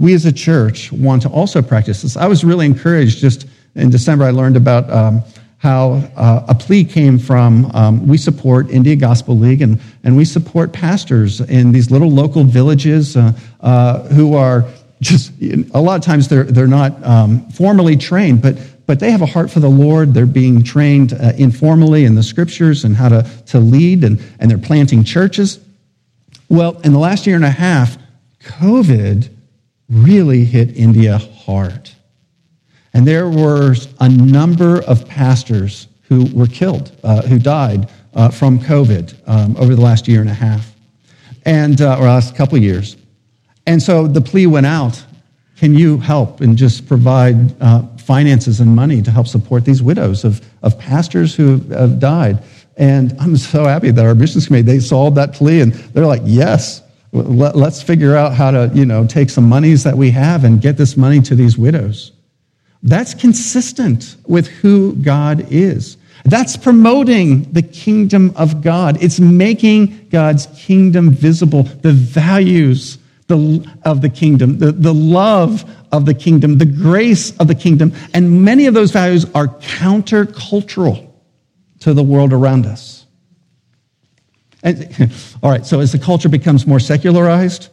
we 0.00 0.14
as 0.14 0.26
a 0.26 0.32
church 0.32 0.90
want 0.90 1.22
to 1.22 1.28
also 1.28 1.62
practice 1.62 2.02
this. 2.02 2.16
I 2.16 2.26
was 2.26 2.42
really 2.42 2.66
encouraged 2.66 3.20
just 3.20 3.46
in 3.76 3.88
December, 3.88 4.24
I 4.24 4.32
learned 4.32 4.56
about 4.56 4.90
um, 4.90 5.22
how 5.58 5.92
uh, 6.16 6.44
a 6.48 6.56
plea 6.56 6.84
came 6.84 7.20
from 7.20 7.70
um, 7.72 8.08
we 8.08 8.18
support 8.18 8.68
India 8.68 8.96
Gospel 8.96 9.38
League 9.38 9.62
and, 9.62 9.80
and 10.02 10.16
we 10.16 10.24
support 10.24 10.72
pastors 10.72 11.40
in 11.40 11.70
these 11.70 11.92
little 11.92 12.10
local 12.10 12.42
villages 12.42 13.16
uh, 13.16 13.32
uh, 13.60 14.02
who 14.08 14.34
are 14.34 14.64
just 15.00 15.30
a 15.40 15.80
lot 15.80 15.94
of 15.94 16.02
times 16.02 16.26
they're, 16.26 16.42
they're 16.42 16.66
not 16.66 17.00
um, 17.06 17.48
formally 17.50 17.96
trained, 17.96 18.42
but, 18.42 18.58
but 18.86 18.98
they 18.98 19.12
have 19.12 19.22
a 19.22 19.26
heart 19.26 19.52
for 19.52 19.60
the 19.60 19.70
Lord. 19.70 20.14
They're 20.14 20.26
being 20.26 20.64
trained 20.64 21.12
uh, 21.12 21.30
informally 21.38 22.06
in 22.06 22.16
the 22.16 22.24
scriptures 22.24 22.82
and 22.82 22.96
how 22.96 23.08
to, 23.10 23.30
to 23.46 23.60
lead, 23.60 24.02
and, 24.02 24.20
and 24.40 24.50
they're 24.50 24.58
planting 24.58 25.04
churches. 25.04 25.60
Well, 26.48 26.80
in 26.80 26.92
the 26.92 26.98
last 26.98 27.24
year 27.24 27.36
and 27.36 27.44
a 27.44 27.50
half, 27.50 27.96
COVID 28.48 29.28
really 29.88 30.44
hit 30.44 30.76
India 30.76 31.18
hard. 31.18 31.90
And 32.92 33.06
there 33.06 33.28
were 33.28 33.74
a 34.00 34.08
number 34.08 34.82
of 34.82 35.06
pastors 35.06 35.88
who 36.02 36.24
were 36.34 36.46
killed, 36.46 36.90
uh, 37.04 37.22
who 37.22 37.38
died 37.38 37.88
uh, 38.14 38.30
from 38.30 38.58
COVID 38.58 39.14
um, 39.26 39.56
over 39.56 39.74
the 39.74 39.80
last 39.80 40.08
year 40.08 40.20
and 40.20 40.30
a 40.30 40.34
half, 40.34 40.74
and 41.44 41.80
uh, 41.80 41.98
or 41.98 42.06
last 42.06 42.34
couple 42.34 42.58
years. 42.58 42.96
And 43.66 43.82
so 43.82 44.06
the 44.06 44.20
plea 44.20 44.46
went 44.46 44.66
out: 44.66 45.04
Can 45.56 45.74
you 45.74 45.98
help 45.98 46.40
and 46.40 46.56
just 46.56 46.88
provide 46.88 47.54
uh, 47.62 47.82
finances 47.98 48.60
and 48.60 48.74
money 48.74 49.02
to 49.02 49.10
help 49.10 49.26
support 49.26 49.64
these 49.64 49.82
widows 49.82 50.24
of, 50.24 50.40
of 50.62 50.78
pastors 50.78 51.34
who 51.34 51.58
have 51.68 52.00
died? 52.00 52.42
And 52.78 53.14
I'm 53.20 53.36
so 53.36 53.64
happy 53.64 53.90
that 53.90 54.04
our 54.04 54.14
missions 54.14 54.46
committee 54.46 54.62
they 54.62 54.80
saw 54.80 55.10
that 55.10 55.34
plea 55.34 55.60
and 55.60 55.72
they're 55.72 56.06
like, 56.06 56.22
yes, 56.24 56.80
Let's 57.12 57.82
figure 57.82 58.16
out 58.16 58.34
how 58.34 58.50
to, 58.50 58.70
you 58.74 58.84
know, 58.84 59.06
take 59.06 59.30
some 59.30 59.48
monies 59.48 59.84
that 59.84 59.96
we 59.96 60.10
have 60.10 60.44
and 60.44 60.60
get 60.60 60.76
this 60.76 60.96
money 60.96 61.20
to 61.22 61.34
these 61.34 61.56
widows. 61.56 62.12
That's 62.82 63.14
consistent 63.14 64.16
with 64.26 64.46
who 64.46 64.94
God 64.96 65.46
is. 65.50 65.96
That's 66.24 66.56
promoting 66.56 67.52
the 67.52 67.62
kingdom 67.62 68.32
of 68.36 68.60
God. 68.60 69.02
It's 69.02 69.20
making 69.20 70.08
God's 70.10 70.46
kingdom 70.56 71.10
visible, 71.10 71.62
the 71.62 71.92
values 71.92 72.98
of 73.30 74.00
the 74.00 74.10
kingdom, 74.12 74.58
the, 74.58 74.72
the 74.72 74.94
love 74.94 75.64
of 75.92 76.06
the 76.06 76.14
kingdom, 76.14 76.58
the 76.58 76.66
grace 76.66 77.36
of 77.38 77.46
the 77.48 77.54
kingdom. 77.54 77.92
And 78.14 78.42
many 78.44 78.66
of 78.66 78.74
those 78.74 78.90
values 78.90 79.26
are 79.34 79.48
countercultural 79.48 81.10
to 81.80 81.94
the 81.94 82.02
world 82.02 82.32
around 82.32 82.66
us. 82.66 82.97
And, 84.62 85.12
all 85.42 85.50
right, 85.50 85.64
so 85.64 85.80
as 85.80 85.92
the 85.92 85.98
culture 85.98 86.28
becomes 86.28 86.66
more 86.66 86.80
secularized, 86.80 87.68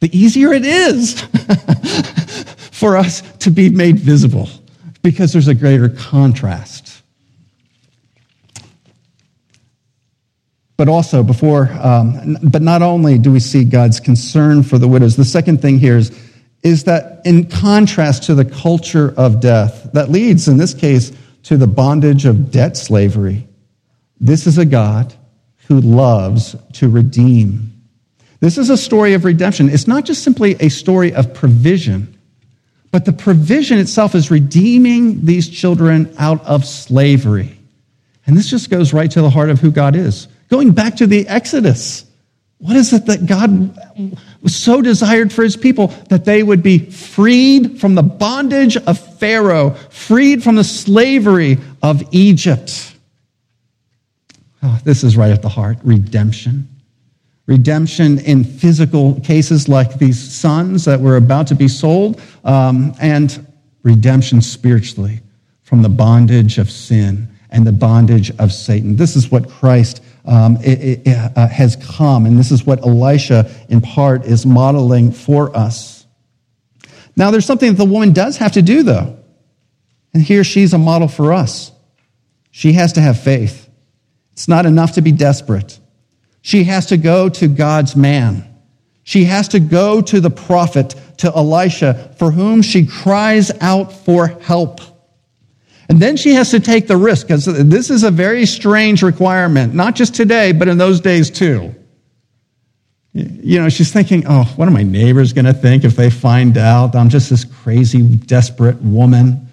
the 0.00 0.16
easier 0.16 0.52
it 0.52 0.64
is 0.64 1.20
for 2.72 2.96
us 2.96 3.20
to 3.38 3.50
be 3.50 3.70
made 3.70 3.98
visible, 3.98 4.48
because 5.02 5.32
there's 5.32 5.48
a 5.48 5.54
greater 5.54 5.88
contrast. 5.88 7.02
But 10.76 10.88
also, 10.88 11.22
before, 11.22 11.70
um, 11.80 12.36
but 12.42 12.62
not 12.62 12.82
only 12.82 13.16
do 13.18 13.30
we 13.30 13.38
see 13.38 13.64
God's 13.64 14.00
concern 14.00 14.64
for 14.64 14.78
the 14.78 14.88
widows, 14.88 15.14
the 15.14 15.24
second 15.24 15.62
thing 15.62 15.78
here 15.78 15.96
is, 15.96 16.10
is 16.64 16.84
that 16.84 17.20
in 17.24 17.46
contrast 17.46 18.24
to 18.24 18.34
the 18.34 18.44
culture 18.44 19.14
of 19.16 19.38
death 19.38 19.88
that 19.92 20.10
leads, 20.10 20.48
in 20.48 20.56
this 20.56 20.74
case, 20.74 21.12
to 21.44 21.56
the 21.56 21.68
bondage 21.68 22.24
of 22.24 22.50
debt 22.50 22.76
slavery, 22.76 23.46
this 24.20 24.48
is 24.48 24.58
a 24.58 24.64
God 24.64 25.14
who 25.68 25.80
loves 25.80 26.56
to 26.74 26.88
redeem. 26.88 27.72
This 28.40 28.58
is 28.58 28.70
a 28.70 28.76
story 28.76 29.14
of 29.14 29.24
redemption. 29.24 29.68
It's 29.68 29.86
not 29.86 30.04
just 30.04 30.24
simply 30.24 30.56
a 30.58 30.68
story 30.68 31.14
of 31.14 31.32
provision, 31.32 32.18
but 32.90 33.04
the 33.04 33.12
provision 33.12 33.78
itself 33.78 34.14
is 34.14 34.30
redeeming 34.30 35.24
these 35.24 35.48
children 35.48 36.12
out 36.18 36.44
of 36.44 36.64
slavery. 36.64 37.56
And 38.26 38.36
this 38.36 38.50
just 38.50 38.70
goes 38.70 38.92
right 38.92 39.10
to 39.10 39.22
the 39.22 39.30
heart 39.30 39.50
of 39.50 39.60
who 39.60 39.70
God 39.70 39.96
is. 39.96 40.28
Going 40.48 40.72
back 40.72 40.96
to 40.96 41.06
the 41.06 41.26
Exodus, 41.28 42.04
what 42.58 42.76
is 42.76 42.92
it 42.92 43.06
that 43.06 43.26
God 43.26 43.76
so 44.46 44.82
desired 44.82 45.32
for 45.32 45.42
his 45.42 45.56
people 45.56 45.88
that 46.10 46.24
they 46.24 46.42
would 46.42 46.62
be 46.62 46.78
freed 46.78 47.80
from 47.80 47.94
the 47.94 48.02
bondage 48.02 48.76
of 48.76 48.98
Pharaoh, 49.18 49.70
freed 49.90 50.42
from 50.44 50.56
the 50.56 50.64
slavery 50.64 51.58
of 51.82 52.02
Egypt? 52.12 52.91
Oh, 54.62 54.78
this 54.84 55.02
is 55.02 55.16
right 55.16 55.32
at 55.32 55.42
the 55.42 55.48
heart 55.48 55.78
redemption. 55.82 56.68
Redemption 57.46 58.18
in 58.20 58.44
physical 58.44 59.20
cases 59.20 59.68
like 59.68 59.98
these 59.98 60.32
sons 60.32 60.84
that 60.84 61.00
were 61.00 61.16
about 61.16 61.48
to 61.48 61.54
be 61.54 61.66
sold, 61.66 62.20
um, 62.44 62.94
and 63.00 63.44
redemption 63.82 64.40
spiritually 64.40 65.20
from 65.62 65.82
the 65.82 65.88
bondage 65.88 66.58
of 66.58 66.70
sin 66.70 67.28
and 67.50 67.66
the 67.66 67.72
bondage 67.72 68.30
of 68.38 68.52
Satan. 68.52 68.96
This 68.96 69.16
is 69.16 69.30
what 69.30 69.48
Christ 69.48 70.02
um, 70.24 70.56
it, 70.62 71.06
it, 71.06 71.36
uh, 71.36 71.48
has 71.48 71.76
come, 71.76 72.26
and 72.26 72.38
this 72.38 72.50
is 72.50 72.64
what 72.64 72.80
Elisha, 72.86 73.50
in 73.68 73.80
part, 73.80 74.24
is 74.24 74.46
modeling 74.46 75.10
for 75.10 75.54
us. 75.56 76.06
Now, 77.16 77.30
there's 77.30 77.44
something 77.44 77.72
that 77.72 77.78
the 77.78 77.90
woman 77.90 78.12
does 78.12 78.38
have 78.38 78.52
to 78.52 78.62
do, 78.62 78.82
though. 78.82 79.18
And 80.14 80.22
here 80.22 80.44
she's 80.44 80.72
a 80.72 80.78
model 80.78 81.08
for 81.08 81.32
us. 81.32 81.72
She 82.50 82.74
has 82.74 82.92
to 82.94 83.00
have 83.00 83.20
faith. 83.20 83.61
It's 84.32 84.48
not 84.48 84.66
enough 84.66 84.92
to 84.92 85.02
be 85.02 85.12
desperate. 85.12 85.78
She 86.40 86.64
has 86.64 86.86
to 86.86 86.96
go 86.96 87.28
to 87.28 87.48
God's 87.48 87.94
man. 87.94 88.48
She 89.04 89.24
has 89.24 89.48
to 89.48 89.60
go 89.60 90.00
to 90.00 90.20
the 90.20 90.30
prophet, 90.30 90.94
to 91.18 91.32
Elisha, 91.34 92.14
for 92.18 92.30
whom 92.30 92.62
she 92.62 92.86
cries 92.86 93.50
out 93.60 93.92
for 93.92 94.26
help. 94.26 94.80
And 95.88 96.00
then 96.00 96.16
she 96.16 96.34
has 96.34 96.50
to 96.52 96.60
take 96.60 96.86
the 96.86 96.96
risk, 96.96 97.26
because 97.26 97.44
this 97.44 97.90
is 97.90 98.04
a 98.04 98.10
very 98.10 98.46
strange 98.46 99.02
requirement, 99.02 99.74
not 99.74 99.94
just 99.94 100.14
today, 100.14 100.52
but 100.52 100.68
in 100.68 100.78
those 100.78 101.00
days 101.00 101.30
too. 101.30 101.74
You 103.12 103.60
know, 103.60 103.68
she's 103.68 103.92
thinking, 103.92 104.24
oh, 104.26 104.44
what 104.56 104.66
are 104.66 104.70
my 104.70 104.84
neighbors 104.84 105.34
going 105.34 105.44
to 105.44 105.52
think 105.52 105.84
if 105.84 105.96
they 105.96 106.08
find 106.08 106.56
out 106.56 106.96
I'm 106.96 107.10
just 107.10 107.28
this 107.28 107.44
crazy, 107.44 108.02
desperate 108.02 108.80
woman? 108.80 109.48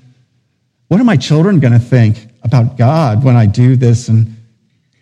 What 0.87 1.01
are 1.01 1.03
my 1.03 1.17
children 1.17 1.59
going 1.59 1.73
to 1.73 1.79
think 1.79 2.27
about 2.43 2.77
God 2.77 3.23
when 3.23 3.35
I 3.35 3.45
do 3.45 3.75
this? 3.75 4.07
And 4.07 4.37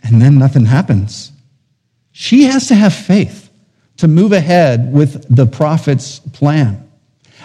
and 0.03 0.21
then 0.21 0.37
nothing 0.37 0.65
happens. 0.65 1.31
She 2.11 2.43
has 2.43 2.67
to 2.67 2.75
have 2.75 2.93
faith 2.93 3.49
to 3.97 4.07
move 4.07 4.31
ahead 4.31 4.91
with 4.91 5.35
the 5.35 5.45
prophet's 5.45 6.19
plan. 6.19 6.83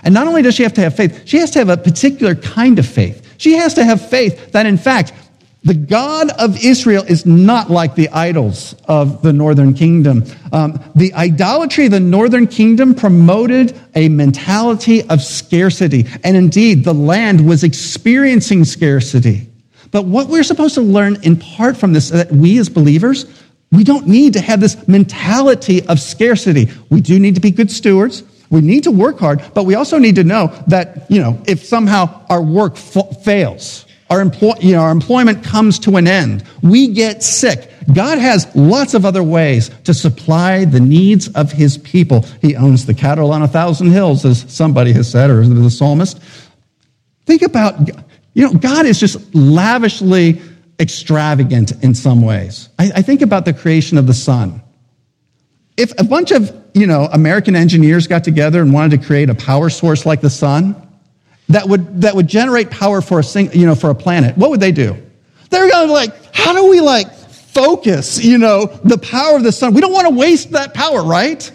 And 0.05 0.15
not 0.15 0.27
only 0.27 0.43
does 0.43 0.55
she 0.55 0.63
have 0.63 0.75
to 0.75 0.81
have 0.81 0.97
faith, 0.97 1.23
she 1.27 1.39
has 1.39 1.51
to 1.53 1.59
have 1.59 1.69
a 1.69 1.77
particular 1.77 2.35
kind 2.35 2.79
of 2.79 2.87
faith. 2.87 3.35
She 3.39 3.55
has 3.55 3.75
to 3.75 3.85
have 3.85 4.09
faith 4.09 4.53
that, 4.53 4.67
in 4.67 4.79
fact, 4.79 5.13
the 5.65 5.75
God 5.75 6.31
of 6.41 6.65
Israel 6.65 7.05
is 7.05 7.25
not 7.25 7.71
like 7.71 7.95
the 7.95 8.09
idols 8.09 8.75
of 8.87 9.23
the 9.23 9.33
northern 9.33 9.75
kingdom. 9.75 10.25
Um, 10.51 10.83
the 10.97 11.15
idolatry 11.15 11.87
of 11.87 11.93
the 11.93 12.01
northern 12.01 12.49
kingdom 12.49 12.95
promoted 12.95 13.81
a 13.95 14.09
mentality 14.09 15.09
of 15.09 15.23
scarcity. 15.23 16.07
And 16.25 16.37
indeed, 16.37 16.83
the 16.83 16.93
land 16.93 17.47
was 17.47 17.63
experiencing 17.63 18.65
scarcity. 18.65 19.52
But 19.93 20.07
what 20.07 20.27
we're 20.27 20.43
supposed 20.43 20.75
to 20.75 20.81
learn 20.81 21.23
in 21.23 21.37
part 21.37 21.77
from 21.77 21.93
this, 21.93 22.09
that 22.09 22.33
we 22.33 22.59
as 22.59 22.69
believers, 22.69 23.27
we 23.71 23.85
don't 23.85 24.09
need 24.09 24.33
to 24.33 24.41
have 24.41 24.61
this 24.61 24.89
mentality 24.89 25.87
of 25.87 26.01
scarcity. 26.01 26.71
We 26.91 27.01
do 27.01 27.21
need 27.21 27.37
to 27.37 27.41
be 27.41 27.53
good 27.53 27.71
stewards. 27.71 28.25
We 28.51 28.61
need 28.61 28.85
to 28.85 28.91
work 28.91 29.19
hard, 29.19 29.43
but 29.55 29.65
we 29.65 29.77
also 29.77 29.99
need 29.99 30.17
to 30.17 30.25
know 30.25 30.49
that, 30.67 31.11
you 31.11 31.21
know, 31.21 31.41
if 31.47 31.65
somehow 31.65 32.27
our 32.29 32.43
work 32.43 32.75
f- 32.75 33.23
fails, 33.25 33.87
our, 34.11 34.21
employ- 34.21 34.59
you 34.61 34.73
know, 34.73 34.83
our 34.83 34.91
employment 34.91 35.43
comes 35.43 35.79
to 35.81 35.97
an 35.97 36.07
end, 36.07 36.45
we 36.63 36.89
get 36.89 37.23
sick, 37.23 37.71
God 37.95 38.19
has 38.19 38.55
lots 38.55 38.93
of 38.93 39.07
other 39.07 39.23
ways 39.23 39.71
to 39.85 39.95
supply 39.95 40.67
the 40.67 40.81
needs 40.81 41.29
of 41.29 41.51
his 41.51 41.79
people. 41.79 42.27
He 42.43 42.55
owns 42.55 42.85
the 42.85 42.93
cattle 42.95 43.33
on 43.33 43.43
a 43.43 43.49
thousand 43.49 43.91
hills, 43.91 44.27
as 44.27 44.45
somebody 44.53 44.93
has 44.93 45.11
said, 45.11 45.31
or 45.31 45.47
the 45.47 45.71
psalmist. 45.71 46.21
Think 47.25 47.41
about 47.41 47.89
you 48.35 48.45
know, 48.47 48.55
God 48.55 48.87
is 48.87 48.99
just 48.99 49.35
lavishly 49.35 50.41
extravagant 50.81 51.73
in 51.85 51.95
some 51.95 52.23
ways. 52.23 52.69
I, 52.79 52.91
I, 52.97 53.03
think 53.03 53.23
about 53.23 53.45
the 53.45 53.53
creation 53.53 53.99
of 53.99 54.07
the 54.07 54.15
sun. 54.15 54.63
If 55.77 55.93
a 55.99 56.05
bunch 56.05 56.33
of, 56.33 56.55
you 56.75 56.87
know, 56.87 57.09
American 57.13 57.55
engineers 57.55 58.07
got 58.07 58.25
together 58.25 58.63
and 58.63 58.73
wanted 58.73 59.01
to 59.01 59.07
create 59.07 59.31
a 59.31 59.35
power 59.35 59.71
source 59.71 60.07
like 60.07 60.21
the 60.21 60.31
sun 60.31 60.75
that 61.49 61.69
would, 61.69 62.01
that 62.01 62.15
would 62.15 62.27
generate 62.27 62.71
power 62.71 63.01
for 63.01 63.21
a 63.21 63.25
sing, 63.25 63.53
you 63.53 63.67
know, 63.67 63.75
for 63.75 63.91
a 63.91 63.95
planet, 63.95 64.37
what 64.37 64.51
would 64.51 64.61
they 64.61 64.73
do? 64.73 64.97
They're 65.51 65.71
going 65.71 65.83
to 65.83 65.87
be 65.89 65.93
like, 65.93 66.35
how 66.35 66.55
do 66.55 66.69
we 66.69 66.81
like 66.81 67.13
focus, 67.13 68.25
you 68.25 68.39
know, 68.39 68.67
the 68.85 68.99
power 68.99 69.37
of 69.37 69.43
the 69.45 69.53
sun? 69.53 69.75
We 69.75 69.81
don't 69.83 69.93
want 69.93 70.09
to 70.09 70.15
waste 70.15 70.53
that 70.53 70.73
power, 70.73 71.05
right? 71.05 71.51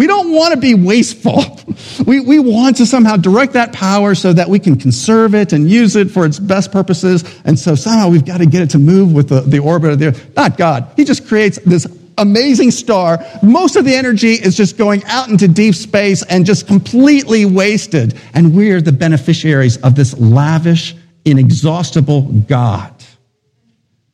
We 0.00 0.06
don't 0.06 0.32
want 0.32 0.54
to 0.54 0.58
be 0.58 0.74
wasteful. 0.74 1.44
We, 2.06 2.20
we 2.20 2.38
want 2.38 2.76
to 2.78 2.86
somehow 2.86 3.16
direct 3.16 3.52
that 3.54 3.72
power 3.72 4.14
so 4.14 4.32
that 4.32 4.48
we 4.48 4.58
can 4.58 4.78
conserve 4.78 5.34
it 5.34 5.52
and 5.52 5.68
use 5.68 5.96
it 5.96 6.10
for 6.10 6.24
its 6.24 6.38
best 6.38 6.72
purposes. 6.72 7.24
And 7.44 7.58
so 7.58 7.74
somehow 7.74 8.08
we've 8.08 8.24
got 8.24 8.38
to 8.38 8.46
get 8.46 8.62
it 8.62 8.70
to 8.70 8.78
move 8.78 9.12
with 9.12 9.28
the, 9.28 9.42
the 9.42 9.58
orbit 9.58 9.90
of 9.92 9.98
the 9.98 10.08
Earth. 10.08 10.36
Not 10.36 10.56
God. 10.56 10.90
He 10.96 11.04
just 11.04 11.26
creates 11.26 11.58
this 11.64 11.86
amazing 12.16 12.70
star. 12.70 13.18
Most 13.42 13.76
of 13.76 13.84
the 13.84 13.94
energy 13.94 14.32
is 14.32 14.56
just 14.56 14.78
going 14.78 15.04
out 15.04 15.28
into 15.28 15.46
deep 15.46 15.74
space 15.74 16.22
and 16.24 16.46
just 16.46 16.66
completely 16.66 17.44
wasted. 17.44 18.18
And 18.34 18.54
we're 18.54 18.80
the 18.80 18.92
beneficiaries 18.92 19.76
of 19.78 19.94
this 19.94 20.18
lavish, 20.18 20.96
inexhaustible 21.24 22.22
God. 22.22 22.94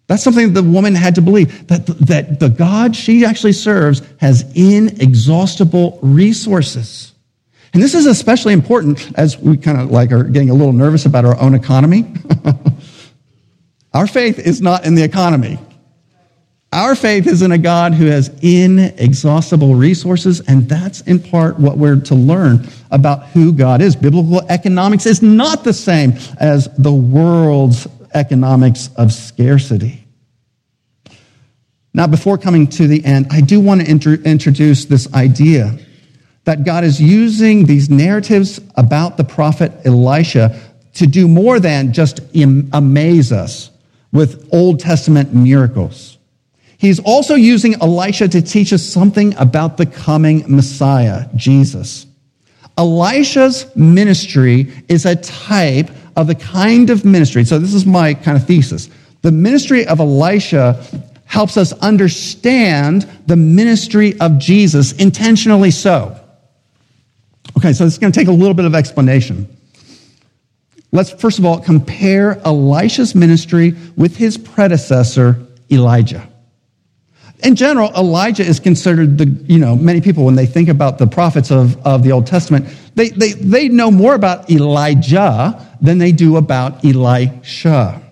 That's 0.06 0.22
something 0.22 0.52
that 0.52 0.60
the 0.60 0.68
woman 0.68 0.94
had 0.94 1.16
to 1.16 1.22
believe 1.22 1.66
that, 1.66 1.86
that 1.86 2.38
the 2.38 2.48
God 2.48 2.94
she 2.94 3.24
actually 3.24 3.52
serves 3.52 4.02
has 4.20 4.44
inexhaustible 4.54 5.98
resources. 6.00 7.12
And 7.74 7.82
this 7.82 7.94
is 7.94 8.06
especially 8.06 8.52
important 8.52 9.12
as 9.18 9.36
we 9.36 9.56
kind 9.56 9.80
of 9.80 9.90
like 9.90 10.12
are 10.12 10.24
getting 10.24 10.50
a 10.50 10.54
little 10.54 10.72
nervous 10.72 11.06
about 11.06 11.24
our 11.24 11.38
own 11.40 11.54
economy. 11.54 12.06
our 13.94 14.06
faith 14.06 14.38
is 14.38 14.62
not 14.62 14.86
in 14.86 14.94
the 14.94 15.02
economy. 15.02 15.58
Our 16.72 16.94
faith 16.94 17.26
is 17.26 17.42
in 17.42 17.52
a 17.52 17.58
God 17.58 17.94
who 17.94 18.06
has 18.06 18.28
inexhaustible 18.42 19.74
resources, 19.74 20.40
and 20.40 20.68
that's 20.68 21.00
in 21.02 21.20
part 21.20 21.58
what 21.58 21.78
we're 21.78 22.00
to 22.00 22.14
learn 22.14 22.68
about 22.90 23.26
who 23.28 23.52
God 23.52 23.80
is. 23.80 23.96
Biblical 23.96 24.42
economics 24.48 25.06
is 25.06 25.22
not 25.22 25.64
the 25.64 25.72
same 25.72 26.14
as 26.38 26.68
the 26.76 26.92
world's 26.92 27.86
economics 28.16 28.90
of 28.96 29.12
scarcity. 29.12 30.06
Now, 31.94 32.06
before 32.06 32.36
coming 32.36 32.66
to 32.68 32.86
the 32.86 33.04
end, 33.04 33.28
I 33.30 33.40
do 33.40 33.60
want 33.60 33.82
to 33.82 33.90
inter- 33.90 34.14
introduce 34.14 34.84
this 34.86 35.12
idea 35.14 35.78
that 36.44 36.64
God 36.64 36.84
is 36.84 37.00
using 37.00 37.66
these 37.66 37.88
narratives 37.90 38.60
about 38.76 39.16
the 39.16 39.24
prophet 39.24 39.72
Elisha 39.84 40.60
to 40.94 41.06
do 41.06 41.28
more 41.28 41.60
than 41.60 41.92
just 41.92 42.20
amaze 42.34 43.32
us 43.32 43.70
with 44.12 44.48
Old 44.52 44.80
Testament 44.80 45.34
miracles. 45.34 46.18
He's 46.78 47.00
also 47.00 47.34
using 47.34 47.74
Elisha 47.80 48.28
to 48.28 48.42
teach 48.42 48.72
us 48.72 48.82
something 48.82 49.34
about 49.36 49.76
the 49.76 49.86
coming 49.86 50.44
Messiah, 50.46 51.28
Jesus. 51.34 52.06
Elisha's 52.78 53.74
ministry 53.74 54.72
is 54.88 55.06
a 55.06 55.16
type 55.16 55.90
of 56.16 56.26
the 56.26 56.34
kind 56.34 56.90
of 56.90 57.04
ministry. 57.04 57.44
So, 57.44 57.58
this 57.58 57.74
is 57.74 57.86
my 57.86 58.14
kind 58.14 58.36
of 58.36 58.46
thesis. 58.46 58.88
The 59.22 59.32
ministry 59.32 59.86
of 59.86 60.00
Elisha 60.00 60.82
helps 61.26 61.56
us 61.56 61.72
understand 61.74 63.08
the 63.26 63.36
ministry 63.36 64.18
of 64.20 64.38
Jesus 64.38 64.92
intentionally 64.92 65.70
so. 65.70 66.18
Okay, 67.58 67.72
so 67.72 67.84
it's 67.84 67.98
going 67.98 68.12
to 68.12 68.18
take 68.18 68.28
a 68.28 68.32
little 68.32 68.54
bit 68.54 68.64
of 68.64 68.74
explanation. 68.74 69.48
Let's 70.92 71.10
first 71.10 71.38
of 71.38 71.44
all 71.44 71.58
compare 71.58 72.40
Elisha's 72.46 73.14
ministry 73.14 73.74
with 73.96 74.16
his 74.16 74.38
predecessor, 74.38 75.46
Elijah. 75.70 76.28
In 77.42 77.54
general, 77.54 77.90
Elijah 77.94 78.44
is 78.44 78.60
considered 78.60 79.18
the, 79.18 79.26
you 79.46 79.58
know, 79.58 79.76
many 79.76 80.00
people, 80.00 80.24
when 80.24 80.36
they 80.36 80.46
think 80.46 80.68
about 80.68 80.98
the 80.98 81.06
prophets 81.06 81.50
of, 81.50 81.76
of 81.86 82.02
the 82.02 82.12
Old 82.12 82.26
Testament, 82.26 82.66
they, 82.94 83.10
they, 83.10 83.32
they 83.32 83.68
know 83.68 83.90
more 83.90 84.14
about 84.14 84.50
Elijah 84.50 85.62
than 85.80 85.98
they 85.98 86.12
do 86.12 86.36
about 86.36 86.84
Elisha. 86.84 88.02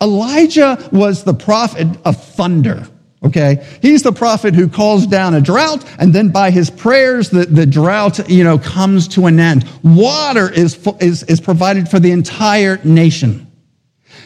Elijah 0.00 0.88
was 0.92 1.24
the 1.24 1.34
prophet 1.34 1.88
of 2.04 2.22
thunder. 2.22 2.86
Okay. 3.24 3.66
He's 3.82 4.04
the 4.04 4.12
prophet 4.12 4.54
who 4.54 4.68
calls 4.68 5.06
down 5.06 5.34
a 5.34 5.40
drought 5.40 5.84
and 5.98 6.14
then 6.14 6.28
by 6.28 6.52
his 6.52 6.70
prayers, 6.70 7.30
the, 7.30 7.46
the 7.46 7.66
drought, 7.66 8.30
you 8.30 8.44
know, 8.44 8.58
comes 8.58 9.08
to 9.08 9.26
an 9.26 9.40
end. 9.40 9.68
Water 9.82 10.48
is, 10.52 10.78
is, 11.00 11.24
is 11.24 11.40
provided 11.40 11.88
for 11.88 11.98
the 11.98 12.12
entire 12.12 12.78
nation. 12.84 13.47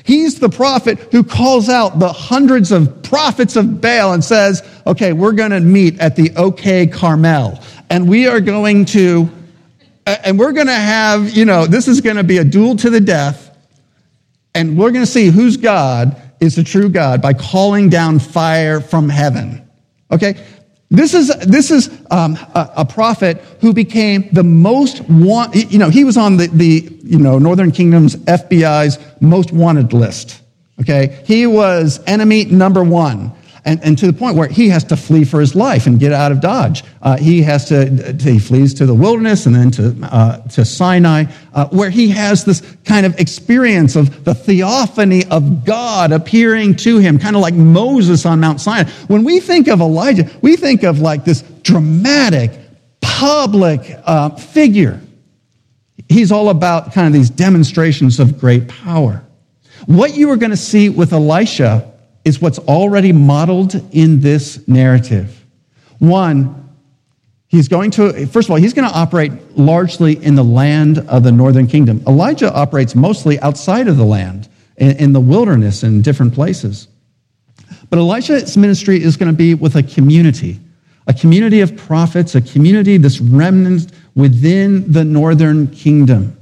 He's 0.05 0.41
the 0.41 0.49
prophet 0.49 0.99
who 1.13 1.23
calls 1.23 1.69
out 1.69 1.99
the 1.99 2.13
hundreds 2.13 2.73
of 2.73 3.03
prophets 3.03 3.57
of 3.57 3.81
Baal 3.81 4.13
and 4.13 4.25
says, 4.25 4.67
okay, 4.87 5.13
we're 5.13 5.33
going 5.33 5.53
to 5.53 5.61
meet 5.61 6.01
at 6.01 6.17
the 6.17 6.33
OK 6.37 6.87
Carmel 6.89 7.63
and 7.93 8.09
we 8.09 8.27
are 8.27 8.41
going 8.41 8.87
to, 8.87 9.31
and 10.07 10.39
we're 10.39 10.53
going 10.53 10.67
to 10.67 10.73
have, 10.73 11.31
you 11.37 11.45
know, 11.45 11.67
this 11.67 11.89
is 11.89 12.01
going 12.01 12.17
to 12.17 12.25
be 12.25 12.39
a 12.39 12.45
duel 12.45 12.75
to 12.77 12.89
the 12.89 13.01
death. 13.01 13.51
And 14.55 14.79
we're 14.79 14.91
going 14.91 15.05
to 15.05 15.11
see 15.11 15.27
whose 15.27 15.59
God 15.59 16.21
is 16.41 16.57
the 16.57 16.65
true 16.65 16.89
God 16.89 17.21
by 17.21 17.35
calling 17.35 17.91
down 17.91 18.19
fire 18.19 18.81
from 18.81 19.11
heaven. 19.11 19.69
Okay? 20.11 20.43
This 20.91 21.13
is, 21.15 21.29
this 21.47 21.71
is 21.71 21.91
um, 22.11 22.37
a, 22.55 22.71
a, 22.79 22.85
prophet 22.85 23.39
who 23.61 23.73
became 23.73 24.29
the 24.33 24.43
most 24.43 25.01
want, 25.09 25.55
you 25.55 25.79
know, 25.79 25.89
he 25.89 26.05
was 26.05 26.19
on 26.19 26.37
the, 26.37 26.49
the, 26.49 26.81
you 27.13 27.19
know, 27.19 27.39
Northern 27.39 27.71
Kingdom's 27.71 28.17
FBI's 28.17 28.99
most 29.21 29.53
wanted 29.53 29.93
list. 29.93 30.41
Okay? 30.81 31.23
He 31.27 31.47
was 31.47 32.01
enemy 32.07 32.47
number 32.47 32.83
one 32.83 33.33
and, 33.67 33.85
and 33.85 33.99
to 33.99 34.07
the 34.07 34.15
point 34.15 34.35
where 34.35 34.49
he 34.49 34.71
has 34.71 34.83
to 34.85 34.97
flee 34.97 35.25
for 35.25 35.39
his 35.39 35.55
life 35.55 35.87
and 35.87 36.01
get 36.01 36.13
out 36.13 36.33
of 36.33 36.41
Dodge. 36.41 36.83
Uh, 37.03 37.19
he 37.19 37.43
has 37.43 37.69
to, 37.69 38.17
he 38.19 38.39
flees 38.39 38.73
to 38.75 38.87
the 38.87 38.95
wilderness 38.95 39.45
and 39.45 39.55
then 39.55 39.71
to, 39.73 39.95
uh, 40.11 40.39
to 40.49 40.65
Sinai, 40.65 41.25
uh, 41.53 41.69
where 41.69 41.91
he 41.91 42.09
has 42.09 42.45
this 42.45 42.63
kind 42.85 43.05
of 43.05 43.21
experience 43.21 43.95
of 43.95 44.25
the 44.25 44.35
theophany 44.35 45.25
of 45.27 45.67
God 45.67 46.13
appearing 46.13 46.77
to 46.77 46.99
him, 46.99 47.19
kind 47.19 47.37
of 47.37 47.43
like 47.43 47.55
Moses 47.55 48.25
on 48.25 48.41
Mount 48.41 48.59
Sinai. 48.59 48.91
When 49.07 49.23
we 49.23 49.39
think 49.39 49.69
of 49.69 49.83
Elijah, 49.83 50.29
we 50.41 50.57
think 50.57 50.83
of 50.83 51.01
like 51.01 51.27
this 51.27 51.43
dramatic, 51.63 52.53
public 53.03 53.81
uh, 54.07 54.31
figure. 54.31 55.01
He's 56.13 56.31
all 56.31 56.51
about 56.51 56.93
kind 56.93 57.07
of 57.07 57.13
these 57.13 57.31
demonstrations 57.31 58.21
of 58.21 58.39
great 58.39 58.69
power. 58.69 59.25
What 59.87 60.15
you 60.15 60.31
are 60.31 60.37
going 60.37 60.51
to 60.51 60.57
see 60.57 60.89
with 60.89 61.13
Elisha 61.13 61.91
is 62.25 62.41
what's 62.41 62.59
already 62.61 63.13
modeled 63.13 63.75
in 63.93 64.21
this 64.21 64.67
narrative. 64.69 65.45
One, 65.99 66.69
he's 67.49 67.69
going 67.69 67.91
to, 67.93 68.27
first 68.27 68.47
of 68.47 68.53
all, 68.53 68.59
he's 68.59 68.75
going 68.75 68.89
to 68.89 68.95
operate 68.95 69.33
largely 69.59 70.23
in 70.25 70.35
the 70.35 70.45
land 70.45 70.99
of 70.99 71.23
the 71.25 71.33
northern 71.33 71.67
kingdom. 71.67 72.03
Elijah 72.07 72.53
operates 72.53 72.95
mostly 72.95 73.41
outside 73.41 73.89
of 73.89 73.97
the 73.97 74.05
land, 74.05 74.49
in, 74.77 75.13
the 75.13 75.21
wilderness, 75.21 75.83
in 75.83 76.03
different 76.03 76.35
places. 76.35 76.89
But 77.91 77.99
Elisha's 77.99 78.57
ministry 78.57 79.03
is 79.03 79.17
going 79.17 79.31
to 79.31 79.37
be 79.37 79.55
with 79.55 79.77
a 79.77 79.83
community, 79.83 80.61
a 81.07 81.15
community 81.15 81.61
of 81.61 81.77
prophets, 81.77 82.35
a 82.35 82.41
community, 82.41 82.97
this 82.97 83.21
remnant 83.21 83.93
within 84.15 84.93
the 84.93 85.05
northern 85.05 85.69
kingdom. 85.69 86.37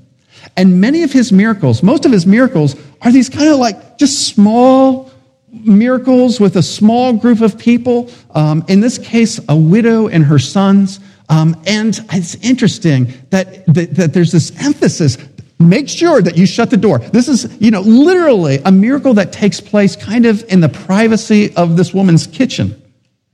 And 0.56 0.80
many 0.80 1.02
of 1.02 1.12
his 1.12 1.32
miracles, 1.32 1.82
most 1.82 2.04
of 2.04 2.12
his 2.12 2.26
miracles, 2.26 2.76
are 3.02 3.12
these 3.12 3.28
kind 3.28 3.48
of 3.48 3.58
like 3.58 3.98
just 3.98 4.26
small, 4.26 5.10
miracles 5.52 6.40
with 6.40 6.56
a 6.56 6.62
small 6.62 7.12
group 7.12 7.40
of 7.40 7.58
people. 7.58 8.10
Um, 8.34 8.64
in 8.68 8.80
this 8.80 8.98
case, 8.98 9.40
a 9.48 9.56
widow 9.56 10.08
and 10.08 10.24
her 10.24 10.38
sons. 10.38 11.00
Um, 11.28 11.60
and 11.66 11.98
it's 12.12 12.34
interesting 12.36 13.12
that, 13.30 13.66
that, 13.66 13.94
that 13.94 14.12
there's 14.12 14.32
this 14.32 14.50
emphasis 14.64 15.16
make 15.60 15.88
sure 15.88 16.22
that 16.22 16.36
you 16.36 16.46
shut 16.46 16.70
the 16.70 16.76
door. 16.76 16.98
This 16.98 17.28
is, 17.28 17.54
you 17.60 17.70
know, 17.70 17.82
literally 17.82 18.60
a 18.64 18.72
miracle 18.72 19.14
that 19.14 19.30
takes 19.32 19.60
place 19.60 19.94
kind 19.94 20.24
of 20.24 20.42
in 20.48 20.60
the 20.60 20.70
privacy 20.70 21.54
of 21.54 21.76
this 21.76 21.92
woman's 21.92 22.26
kitchen. 22.26 22.79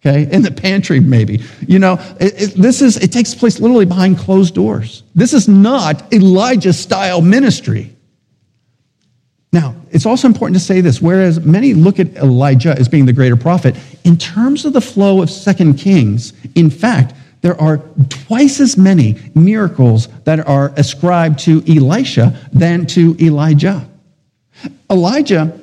Okay, 0.07 0.33
in 0.33 0.42
the 0.42 0.53
pantry, 0.53 1.01
maybe. 1.01 1.40
You 1.66 1.81
know, 1.81 1.95
it, 2.21 2.40
it, 2.40 2.55
this 2.55 2.81
is, 2.81 2.97
it 2.97 3.11
takes 3.11 3.35
place 3.35 3.59
literally 3.59 3.87
behind 3.87 4.19
closed 4.19 4.55
doors. 4.55 5.03
This 5.16 5.33
is 5.33 5.49
not 5.49 6.12
Elijah 6.14 6.73
style 6.73 7.21
ministry. 7.21 7.97
Now, 9.53 9.75
it's 9.90 10.07
also 10.07 10.29
important 10.29 10.59
to 10.59 10.64
say 10.64 10.81
this 10.81 11.03
whereas 11.03 11.40
many 11.40 11.75
look 11.75 11.99
at 11.99 12.14
Elijah 12.16 12.79
as 12.79 12.88
being 12.88 13.07
the 13.07 13.12
greater 13.12 13.37
prophet, 13.37 13.75
in 14.05 14.16
terms 14.16 14.64
of 14.64 14.75
the 14.75 14.81
flow 14.81 15.23
of 15.23 15.31
Second 15.31 15.75
Kings, 15.75 16.35
in 16.55 16.71
fact, 16.71 17.14
there 17.40 17.61
are 17.61 17.79
twice 18.09 18.61
as 18.61 18.77
many 18.77 19.16
miracles 19.35 20.07
that 20.25 20.47
are 20.47 20.73
ascribed 20.77 21.40
to 21.40 21.64
Elisha 21.69 22.38
than 22.53 22.87
to 22.87 23.16
Elijah. 23.21 23.88
Elijah, 24.88 25.59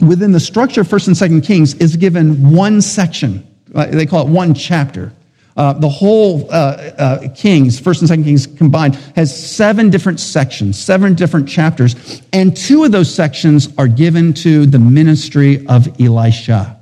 within 0.00 0.32
the 0.32 0.40
structure 0.40 0.80
of 0.80 0.88
1st 0.88 1.08
and 1.08 1.42
2nd 1.42 1.46
Kings, 1.46 1.74
is 1.74 1.96
given 1.96 2.50
one 2.50 2.80
section. 2.80 3.46
Uh, 3.74 3.86
they 3.86 4.06
call 4.06 4.26
it 4.26 4.30
one 4.30 4.54
chapter. 4.54 5.12
Uh, 5.56 5.72
the 5.72 5.88
whole 5.88 6.50
uh, 6.50 6.54
uh, 6.98 7.28
Kings, 7.34 7.78
First 7.78 8.00
and 8.00 8.08
Second 8.08 8.24
Kings 8.24 8.46
combined, 8.46 8.96
has 9.14 9.54
seven 9.54 9.88
different 9.88 10.18
sections, 10.18 10.76
seven 10.78 11.14
different 11.14 11.48
chapters, 11.48 12.22
and 12.32 12.56
two 12.56 12.84
of 12.84 12.90
those 12.90 13.12
sections 13.14 13.68
are 13.78 13.86
given 13.86 14.32
to 14.34 14.66
the 14.66 14.80
ministry 14.80 15.64
of 15.68 16.00
Elisha. 16.00 16.80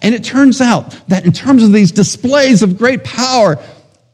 And 0.00 0.14
it 0.14 0.24
turns 0.24 0.60
out 0.60 0.90
that 1.08 1.24
in 1.24 1.32
terms 1.32 1.62
of 1.62 1.72
these 1.72 1.92
displays 1.92 2.62
of 2.62 2.78
great 2.78 3.04
power, 3.04 3.62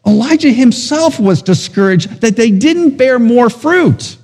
Elijah 0.07 0.51
himself 0.51 1.19
was 1.19 1.41
discouraged 1.41 2.21
that 2.21 2.37
they 2.37 2.51
didn't 2.51 2.97
bear 2.97 3.19
more 3.19 3.49
fruit. 3.49 4.17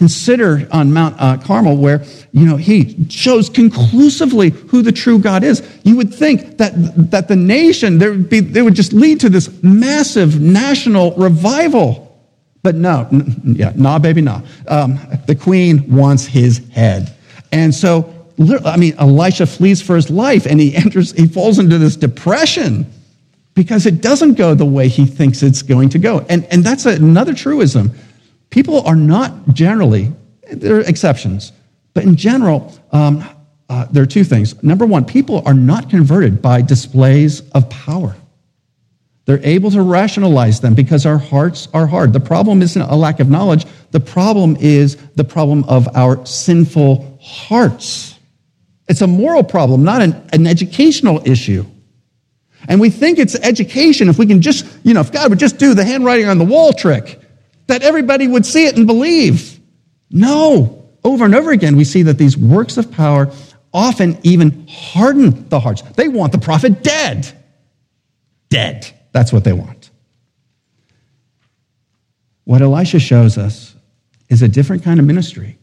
Consider 0.00 0.66
on 0.72 0.94
Mount 0.94 1.14
uh, 1.18 1.36
Carmel, 1.36 1.76
where 1.76 2.02
you 2.32 2.46
know 2.46 2.56
he 2.56 3.06
shows 3.10 3.50
conclusively 3.50 4.48
who 4.48 4.80
the 4.80 4.92
true 4.92 5.18
God 5.18 5.44
is. 5.44 5.60
You 5.84 5.94
would 5.98 6.14
think 6.14 6.56
that 6.56 6.72
that 7.10 7.28
the 7.28 7.36
nation 7.36 7.98
there 7.98 8.12
would 8.12 8.30
be 8.30 8.40
they 8.40 8.62
would 8.62 8.74
just 8.74 8.94
lead 8.94 9.20
to 9.20 9.28
this 9.28 9.62
massive 9.62 10.40
national 10.40 11.14
revival, 11.16 12.18
but 12.62 12.76
no, 12.76 13.08
n- 13.12 13.42
yeah, 13.44 13.74
nah, 13.76 13.98
baby, 13.98 14.22
nah. 14.22 14.40
Um, 14.66 14.98
the 15.26 15.34
queen 15.34 15.94
wants 15.94 16.24
his 16.24 16.66
head, 16.70 17.14
and 17.52 17.74
so 17.74 18.10
I 18.64 18.78
mean, 18.78 18.94
Elisha 18.96 19.44
flees 19.44 19.82
for 19.82 19.96
his 19.96 20.08
life, 20.08 20.46
and 20.46 20.58
he 20.58 20.74
enters, 20.74 21.12
he 21.12 21.26
falls 21.28 21.58
into 21.58 21.76
this 21.76 21.96
depression 21.96 22.90
because 23.52 23.84
it 23.84 24.00
doesn't 24.00 24.38
go 24.38 24.54
the 24.54 24.64
way 24.64 24.88
he 24.88 25.04
thinks 25.04 25.42
it's 25.42 25.60
going 25.60 25.90
to 25.90 25.98
go, 25.98 26.24
and 26.30 26.46
and 26.46 26.64
that's 26.64 26.86
another 26.86 27.34
truism 27.34 27.92
people 28.50 28.82
are 28.82 28.96
not 28.96 29.54
generally, 29.54 30.12
there 30.52 30.76
are 30.76 30.80
exceptions, 30.80 31.52
but 31.94 32.04
in 32.04 32.16
general, 32.16 32.72
um, 32.92 33.24
uh, 33.68 33.86
there 33.90 34.02
are 34.02 34.06
two 34.06 34.24
things. 34.24 34.60
Number 34.62 34.84
one, 34.84 35.04
people 35.04 35.42
are 35.46 35.54
not 35.54 35.88
converted 35.88 36.42
by 36.42 36.60
displays 36.60 37.48
of 37.50 37.70
power. 37.70 38.16
They're 39.26 39.44
able 39.44 39.70
to 39.70 39.82
rationalize 39.82 40.60
them 40.60 40.74
because 40.74 41.06
our 41.06 41.18
hearts 41.18 41.68
are 41.72 41.86
hard. 41.86 42.12
The 42.12 42.20
problem 42.20 42.62
isn't 42.62 42.82
a 42.82 42.96
lack 42.96 43.20
of 43.20 43.30
knowledge. 43.30 43.64
The 43.92 44.00
problem 44.00 44.56
is 44.58 44.96
the 45.14 45.22
problem 45.22 45.62
of 45.64 45.94
our 45.94 46.26
sinful 46.26 47.18
hearts. 47.22 48.18
It's 48.88 49.02
a 49.02 49.06
moral 49.06 49.44
problem, 49.44 49.84
not 49.84 50.02
an, 50.02 50.28
an 50.32 50.48
educational 50.48 51.22
issue. 51.24 51.64
And 52.68 52.80
we 52.80 52.90
think 52.90 53.20
it's 53.20 53.36
education 53.36 54.08
if 54.08 54.18
we 54.18 54.26
can 54.26 54.42
just, 54.42 54.66
you 54.82 54.94
know, 54.94 55.00
if 55.00 55.12
God 55.12 55.30
would 55.30 55.38
just 55.38 55.58
do 55.58 55.74
the 55.74 55.84
handwriting 55.84 56.26
on 56.26 56.38
the 56.38 56.44
wall 56.44 56.72
trick 56.72 57.19
that 57.70 57.82
everybody 57.82 58.28
would 58.28 58.44
see 58.44 58.66
it 58.66 58.76
and 58.76 58.86
believe. 58.86 59.58
No. 60.10 60.88
Over 61.02 61.24
and 61.24 61.34
over 61.34 61.50
again, 61.50 61.76
we 61.76 61.84
see 61.84 62.02
that 62.02 62.18
these 62.18 62.36
works 62.36 62.76
of 62.76 62.92
power 62.92 63.32
often 63.72 64.18
even 64.22 64.66
harden 64.68 65.48
the 65.48 65.58
hearts. 65.58 65.82
They 65.82 66.08
want 66.08 66.32
the 66.32 66.38
prophet 66.38 66.82
dead. 66.82 67.30
Dead. 68.48 68.86
That's 69.12 69.32
what 69.32 69.44
they 69.44 69.52
want. 69.52 69.90
What 72.44 72.62
Elisha 72.62 72.98
shows 72.98 73.38
us 73.38 73.74
is 74.28 74.42
a 74.42 74.48
different 74.48 74.82
kind 74.82 74.98
of 74.98 75.06
ministry. 75.06 75.59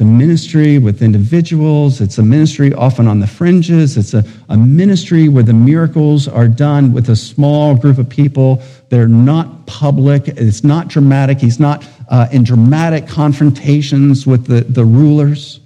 It's 0.00 0.06
a 0.06 0.08
ministry 0.08 0.78
with 0.78 1.02
individuals. 1.02 2.00
It's 2.00 2.16
a 2.16 2.22
ministry 2.22 2.72
often 2.72 3.06
on 3.06 3.20
the 3.20 3.26
fringes. 3.26 3.98
It's 3.98 4.14
a, 4.14 4.24
a 4.48 4.56
ministry 4.56 5.28
where 5.28 5.42
the 5.42 5.52
miracles 5.52 6.26
are 6.26 6.48
done 6.48 6.94
with 6.94 7.10
a 7.10 7.16
small 7.16 7.76
group 7.76 7.98
of 7.98 8.08
people. 8.08 8.62
They're 8.88 9.06
not 9.06 9.66
public. 9.66 10.26
It's 10.26 10.64
not 10.64 10.88
dramatic. 10.88 11.38
He's 11.38 11.60
not 11.60 11.86
uh, 12.08 12.28
in 12.32 12.44
dramatic 12.44 13.08
confrontations 13.08 14.26
with 14.26 14.46
the, 14.46 14.62
the 14.62 14.86
rulers. 14.86 15.60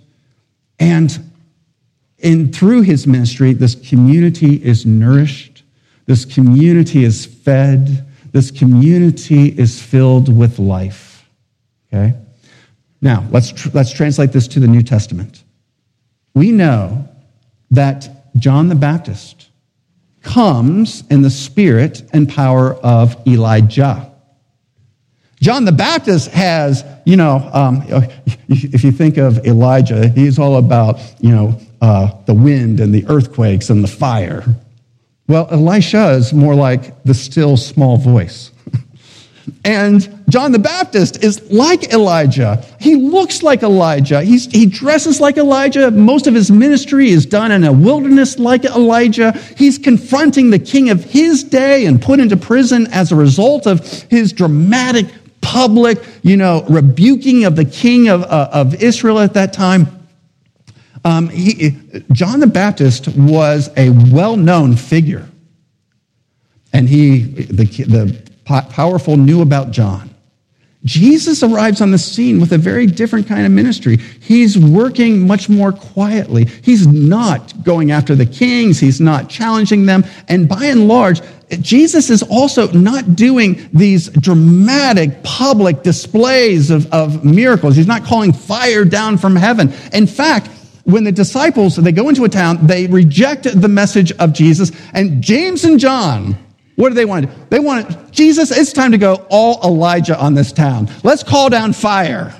And 0.80 1.16
in, 2.18 2.52
through 2.52 2.82
his 2.82 3.06
ministry, 3.06 3.52
this 3.52 3.76
community 3.76 4.56
is 4.56 4.84
nourished. 4.84 5.62
This 6.06 6.24
community 6.24 7.04
is 7.04 7.24
fed. 7.24 8.04
This 8.32 8.50
community 8.50 9.56
is 9.56 9.80
filled 9.80 10.36
with 10.36 10.58
life. 10.58 11.24
Okay? 11.92 12.14
Now, 13.04 13.22
let's, 13.30 13.52
tr- 13.52 13.68
let's 13.74 13.92
translate 13.92 14.32
this 14.32 14.48
to 14.48 14.60
the 14.60 14.66
New 14.66 14.82
Testament. 14.82 15.44
We 16.34 16.50
know 16.50 17.06
that 17.70 18.08
John 18.36 18.70
the 18.70 18.74
Baptist 18.74 19.50
comes 20.22 21.04
in 21.10 21.20
the 21.20 21.28
spirit 21.28 22.02
and 22.14 22.26
power 22.26 22.72
of 22.72 23.14
Elijah. 23.28 24.10
John 25.42 25.66
the 25.66 25.72
Baptist 25.72 26.30
has, 26.30 26.82
you 27.04 27.16
know, 27.16 27.50
um, 27.52 27.84
if 28.48 28.82
you 28.82 28.90
think 28.90 29.18
of 29.18 29.46
Elijah, 29.46 30.08
he's 30.08 30.38
all 30.38 30.56
about, 30.56 30.98
you 31.20 31.30
know, 31.30 31.60
uh, 31.82 32.10
the 32.24 32.32
wind 32.32 32.80
and 32.80 32.94
the 32.94 33.04
earthquakes 33.08 33.68
and 33.68 33.84
the 33.84 33.88
fire. 33.88 34.44
Well, 35.28 35.46
Elisha 35.50 36.12
is 36.12 36.32
more 36.32 36.54
like 36.54 37.02
the 37.04 37.12
still 37.14 37.58
small 37.58 37.98
voice. 37.98 38.50
And 39.62 40.13
John 40.28 40.52
the 40.52 40.58
Baptist 40.58 41.22
is 41.22 41.50
like 41.50 41.92
Elijah. 41.92 42.64
He 42.80 42.96
looks 42.96 43.42
like 43.42 43.62
Elijah. 43.62 44.22
He's, 44.22 44.46
he 44.46 44.66
dresses 44.66 45.20
like 45.20 45.36
Elijah. 45.36 45.90
Most 45.90 46.26
of 46.26 46.34
his 46.34 46.50
ministry 46.50 47.10
is 47.10 47.26
done 47.26 47.52
in 47.52 47.64
a 47.64 47.72
wilderness 47.72 48.38
like 48.38 48.64
Elijah. 48.64 49.32
He's 49.56 49.78
confronting 49.78 50.50
the 50.50 50.58
king 50.58 50.88
of 50.90 51.04
his 51.04 51.44
day 51.44 51.86
and 51.86 52.00
put 52.00 52.20
into 52.20 52.36
prison 52.36 52.86
as 52.90 53.12
a 53.12 53.16
result 53.16 53.66
of 53.66 53.86
his 54.04 54.32
dramatic 54.32 55.06
public, 55.42 55.98
you 56.22 56.38
know, 56.38 56.64
rebuking 56.70 57.44
of 57.44 57.54
the 57.54 57.66
king 57.66 58.08
of, 58.08 58.22
uh, 58.22 58.48
of 58.50 58.82
Israel 58.82 59.18
at 59.18 59.34
that 59.34 59.52
time. 59.52 59.86
Um, 61.04 61.28
he, 61.28 61.76
John 62.12 62.40
the 62.40 62.46
Baptist 62.46 63.08
was 63.08 63.68
a 63.76 63.90
well 63.90 64.36
known 64.36 64.74
figure. 64.74 65.28
And 66.72 66.88
he, 66.88 67.20
the, 67.20 67.64
the 67.66 68.32
powerful 68.44 69.16
knew 69.16 69.42
about 69.42 69.70
John. 69.70 70.13
Jesus 70.84 71.42
arrives 71.42 71.80
on 71.80 71.90
the 71.90 71.98
scene 71.98 72.40
with 72.40 72.52
a 72.52 72.58
very 72.58 72.86
different 72.86 73.26
kind 73.26 73.46
of 73.46 73.52
ministry. 73.52 73.96
He's 73.96 74.58
working 74.58 75.26
much 75.26 75.48
more 75.48 75.72
quietly. 75.72 76.44
He's 76.62 76.86
not 76.86 77.64
going 77.64 77.90
after 77.90 78.14
the 78.14 78.26
kings. 78.26 78.78
He's 78.78 79.00
not 79.00 79.30
challenging 79.30 79.86
them. 79.86 80.04
And 80.28 80.46
by 80.46 80.66
and 80.66 80.86
large, 80.86 81.22
Jesus 81.60 82.10
is 82.10 82.22
also 82.22 82.70
not 82.72 83.16
doing 83.16 83.68
these 83.72 84.08
dramatic 84.10 85.22
public 85.22 85.82
displays 85.82 86.70
of, 86.70 86.92
of 86.92 87.24
miracles. 87.24 87.76
He's 87.76 87.86
not 87.86 88.04
calling 88.04 88.32
fire 88.32 88.84
down 88.84 89.16
from 89.16 89.36
heaven. 89.36 89.72
In 89.92 90.06
fact, 90.06 90.48
when 90.84 91.04
the 91.04 91.12
disciples, 91.12 91.76
they 91.76 91.92
go 91.92 92.10
into 92.10 92.24
a 92.24 92.28
town, 92.28 92.66
they 92.66 92.86
reject 92.86 93.44
the 93.44 93.68
message 93.68 94.12
of 94.12 94.34
Jesus, 94.34 94.70
and 94.92 95.22
James 95.22 95.64
and 95.64 95.80
John, 95.80 96.36
what 96.76 96.88
do 96.88 96.94
they 96.94 97.04
want? 97.04 97.50
They 97.50 97.58
want, 97.60 98.10
Jesus, 98.12 98.50
it's 98.50 98.72
time 98.72 98.92
to 98.92 98.98
go 98.98 99.26
all 99.30 99.60
Elijah 99.62 100.18
on 100.18 100.34
this 100.34 100.52
town. 100.52 100.88
Let's 101.02 101.22
call 101.22 101.50
down 101.50 101.72
fire. 101.72 102.34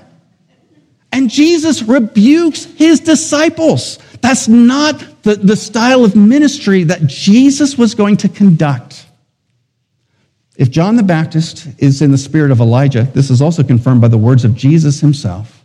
And 1.13 1.31
Jesus 1.31 1.83
rebukes 1.83 2.65
his 2.65 3.01
disciples. 3.01 3.99
That's 4.21 4.49
not 4.49 5.23
the, 5.23 5.37
the 5.37 5.57
style 5.57 6.05
of 6.05 6.17
ministry 6.17 6.85
that 6.85 7.07
Jesus 7.07 7.79
was 7.79 7.95
going 7.95 8.17
to 8.19 8.29
conduct. 8.29 9.07
If 10.57 10.71
John 10.71 10.97
the 10.97 11.03
Baptist 11.03 11.69
is 11.79 12.03
in 12.03 12.11
the 12.11 12.19
spirit 12.19 12.51
of 12.51 12.61
Elijah, 12.61 13.03
this 13.03 13.31
is 13.31 13.41
also 13.41 13.63
confirmed 13.63 14.01
by 14.01 14.09
the 14.09 14.19
words 14.19 14.45
of 14.45 14.55
Jesus 14.55 15.01
himself. 15.01 15.65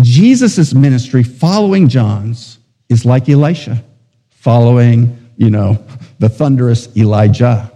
Jesus' 0.00 0.74
ministry 0.74 1.22
following 1.22 1.88
John's 1.88 2.58
is 2.88 3.04
like 3.04 3.28
Elisha 3.28 3.82
following, 4.44 5.23
you 5.36 5.50
know, 5.50 5.84
the 6.18 6.28
thunderous 6.28 6.94
Elijah. 6.96 7.70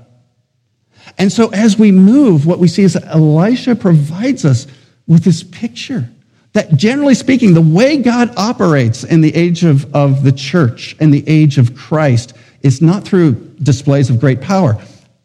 And 1.16 1.32
so 1.32 1.48
as 1.50 1.78
we 1.78 1.90
move, 1.90 2.46
what 2.46 2.58
we 2.58 2.68
see 2.68 2.82
is 2.82 2.94
that 2.94 3.06
Elisha 3.06 3.74
provides 3.74 4.44
us 4.44 4.66
with 5.06 5.24
this 5.24 5.42
picture 5.42 6.08
that 6.52 6.74
generally 6.76 7.14
speaking, 7.14 7.54
the 7.54 7.60
way 7.60 7.98
God 7.98 8.32
operates 8.36 9.04
in 9.04 9.20
the 9.20 9.34
age 9.34 9.64
of, 9.64 9.94
of 9.94 10.24
the 10.24 10.32
church 10.32 10.96
and 10.98 11.12
the 11.12 11.22
age 11.28 11.58
of 11.58 11.76
Christ 11.76 12.34
is 12.62 12.82
not 12.82 13.04
through 13.04 13.34
displays 13.62 14.10
of 14.10 14.18
great 14.18 14.40
power. 14.40 14.80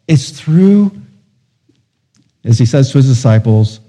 It's 0.06 0.30
through, 0.30 0.92
as 2.44 2.58
he 2.58 2.66
says 2.66 2.92
to 2.92 2.98
his 2.98 3.08
disciples, 3.08 3.80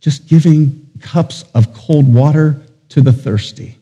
just 0.00 0.26
giving 0.28 0.90
cups 1.00 1.44
of 1.54 1.72
cold 1.72 2.12
water 2.12 2.60
to 2.90 3.00
the 3.00 3.12
thirsty. 3.12 3.78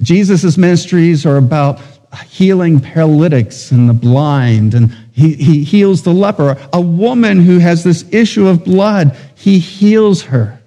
Jesus' 0.00 0.58
ministries 0.58 1.24
are 1.24 1.36
about 1.36 1.80
healing 2.16 2.80
paralytics 2.80 3.70
and 3.70 3.88
the 3.88 3.94
blind, 3.94 4.74
and 4.74 4.94
he, 5.12 5.34
he 5.34 5.64
heals 5.64 6.02
the 6.02 6.12
leper. 6.12 6.56
A 6.72 6.80
woman 6.80 7.40
who 7.40 7.58
has 7.58 7.84
this 7.84 8.04
issue 8.12 8.46
of 8.46 8.64
blood, 8.64 9.16
he 9.34 9.58
heals 9.58 10.22
her. 10.22 10.60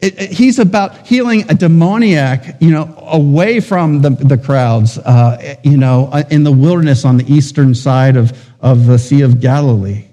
It, 0.00 0.18
it, 0.18 0.30
he's 0.32 0.58
about 0.58 1.06
healing 1.06 1.50
a 1.50 1.54
demoniac, 1.54 2.56
you 2.60 2.70
know, 2.70 2.94
away 2.98 3.60
from 3.60 4.00
the, 4.00 4.10
the 4.10 4.38
crowds, 4.38 4.96
uh, 4.98 5.56
you 5.62 5.76
know, 5.76 6.08
uh, 6.12 6.22
in 6.30 6.44
the 6.44 6.52
wilderness 6.52 7.04
on 7.04 7.18
the 7.18 7.30
eastern 7.32 7.74
side 7.74 8.16
of, 8.16 8.32
of 8.60 8.86
the 8.86 8.98
Sea 8.98 9.20
of 9.22 9.40
Galilee. 9.40 10.06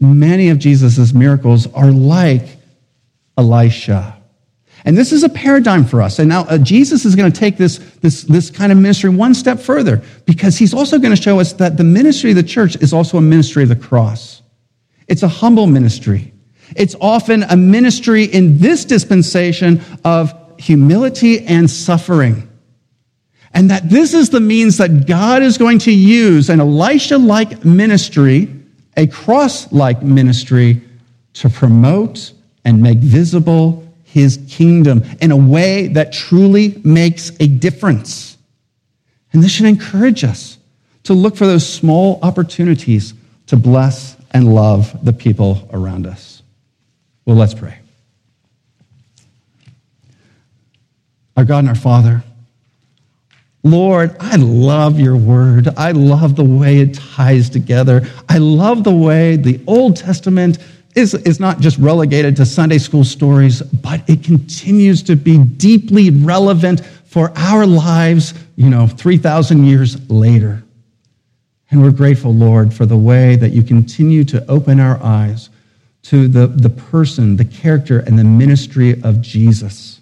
Many 0.00 0.48
of 0.48 0.58
Jesus' 0.58 1.12
miracles 1.12 1.72
are 1.72 1.90
like 1.90 2.56
Elisha. 3.36 4.17
And 4.84 4.96
this 4.96 5.12
is 5.12 5.22
a 5.22 5.28
paradigm 5.28 5.84
for 5.84 6.00
us. 6.00 6.18
And 6.18 6.28
now 6.28 6.42
uh, 6.42 6.58
Jesus 6.58 7.04
is 7.04 7.16
going 7.16 7.30
to 7.30 7.38
take 7.38 7.56
this, 7.56 7.78
this, 8.00 8.22
this 8.22 8.50
kind 8.50 8.70
of 8.70 8.78
ministry 8.78 9.10
one 9.10 9.34
step 9.34 9.58
further 9.58 10.02
because 10.24 10.56
he's 10.56 10.72
also 10.72 10.98
going 10.98 11.14
to 11.14 11.20
show 11.20 11.40
us 11.40 11.52
that 11.54 11.76
the 11.76 11.84
ministry 11.84 12.30
of 12.30 12.36
the 12.36 12.42
church 12.42 12.76
is 12.76 12.92
also 12.92 13.18
a 13.18 13.20
ministry 13.20 13.64
of 13.64 13.68
the 13.68 13.76
cross. 13.76 14.42
It's 15.08 15.22
a 15.22 15.28
humble 15.28 15.66
ministry. 15.66 16.32
It's 16.76 16.94
often 17.00 17.42
a 17.44 17.56
ministry 17.56 18.24
in 18.24 18.58
this 18.58 18.84
dispensation 18.84 19.82
of 20.04 20.34
humility 20.58 21.44
and 21.46 21.70
suffering. 21.70 22.48
And 23.54 23.70
that 23.70 23.88
this 23.88 24.14
is 24.14 24.30
the 24.30 24.40
means 24.40 24.76
that 24.76 25.06
God 25.06 25.42
is 25.42 25.56
going 25.56 25.78
to 25.80 25.92
use 25.92 26.50
an 26.50 26.60
Elisha 26.60 27.16
like 27.16 27.64
ministry, 27.64 28.54
a 28.96 29.06
cross 29.06 29.72
like 29.72 30.02
ministry, 30.02 30.82
to 31.34 31.48
promote 31.48 32.32
and 32.64 32.82
make 32.82 32.98
visible 32.98 33.87
his 34.18 34.38
kingdom 34.48 35.02
in 35.20 35.30
a 35.30 35.36
way 35.36 35.88
that 35.88 36.12
truly 36.12 36.80
makes 36.84 37.30
a 37.40 37.46
difference. 37.46 38.36
And 39.32 39.42
this 39.42 39.52
should 39.52 39.66
encourage 39.66 40.24
us 40.24 40.58
to 41.04 41.14
look 41.14 41.36
for 41.36 41.46
those 41.46 41.66
small 41.66 42.18
opportunities 42.22 43.14
to 43.46 43.56
bless 43.56 44.16
and 44.32 44.54
love 44.54 45.04
the 45.04 45.12
people 45.12 45.68
around 45.72 46.06
us. 46.06 46.42
Well, 47.24 47.36
let's 47.36 47.54
pray. 47.54 47.78
Our 51.36 51.44
God 51.44 51.60
and 51.60 51.68
our 51.68 51.74
Father, 51.74 52.24
Lord, 53.62 54.16
I 54.20 54.36
love 54.36 54.98
your 54.98 55.16
word. 55.16 55.68
I 55.76 55.92
love 55.92 56.36
the 56.36 56.44
way 56.44 56.78
it 56.78 56.94
ties 56.94 57.50
together. 57.50 58.06
I 58.28 58.38
love 58.38 58.84
the 58.84 58.94
way 58.94 59.36
the 59.36 59.60
Old 59.66 59.96
Testament 59.96 60.58
is, 60.98 61.14
is 61.14 61.38
not 61.38 61.60
just 61.60 61.78
relegated 61.78 62.36
to 62.36 62.44
Sunday 62.44 62.78
school 62.78 63.04
stories, 63.04 63.62
but 63.62 64.02
it 64.08 64.24
continues 64.24 65.02
to 65.04 65.16
be 65.16 65.38
deeply 65.38 66.10
relevant 66.10 66.84
for 67.06 67.32
our 67.36 67.64
lives, 67.66 68.34
you 68.56 68.68
know, 68.68 68.86
3,000 68.86 69.64
years 69.64 70.10
later. 70.10 70.62
And 71.70 71.82
we're 71.82 71.92
grateful, 71.92 72.34
Lord, 72.34 72.74
for 72.74 72.84
the 72.84 72.96
way 72.96 73.36
that 73.36 73.50
you 73.50 73.62
continue 73.62 74.24
to 74.24 74.44
open 74.50 74.80
our 74.80 75.00
eyes 75.02 75.50
to 76.02 76.26
the, 76.26 76.48
the 76.48 76.70
person, 76.70 77.36
the 77.36 77.44
character, 77.44 78.00
and 78.00 78.18
the 78.18 78.24
ministry 78.24 79.00
of 79.02 79.20
Jesus. 79.20 80.00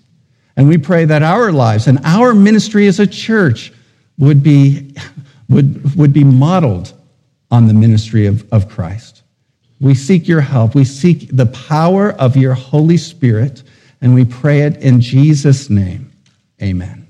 And 0.56 0.68
we 0.68 0.78
pray 0.78 1.04
that 1.04 1.22
our 1.22 1.52
lives 1.52 1.86
and 1.88 1.98
our 2.04 2.34
ministry 2.34 2.86
as 2.86 3.00
a 3.00 3.06
church 3.06 3.72
would 4.18 4.42
be, 4.42 4.94
would, 5.48 5.94
would 5.96 6.12
be 6.12 6.24
modeled 6.24 6.94
on 7.50 7.66
the 7.66 7.74
ministry 7.74 8.26
of, 8.26 8.50
of 8.52 8.68
Christ. 8.68 9.22
We 9.80 9.94
seek 9.94 10.26
your 10.26 10.40
help. 10.40 10.74
We 10.74 10.84
seek 10.84 11.28
the 11.30 11.46
power 11.46 12.12
of 12.12 12.36
your 12.36 12.54
Holy 12.54 12.96
Spirit, 12.96 13.62
and 14.00 14.14
we 14.14 14.24
pray 14.24 14.62
it 14.62 14.78
in 14.78 15.00
Jesus' 15.00 15.68
name. 15.68 16.12
Amen. 16.62 17.05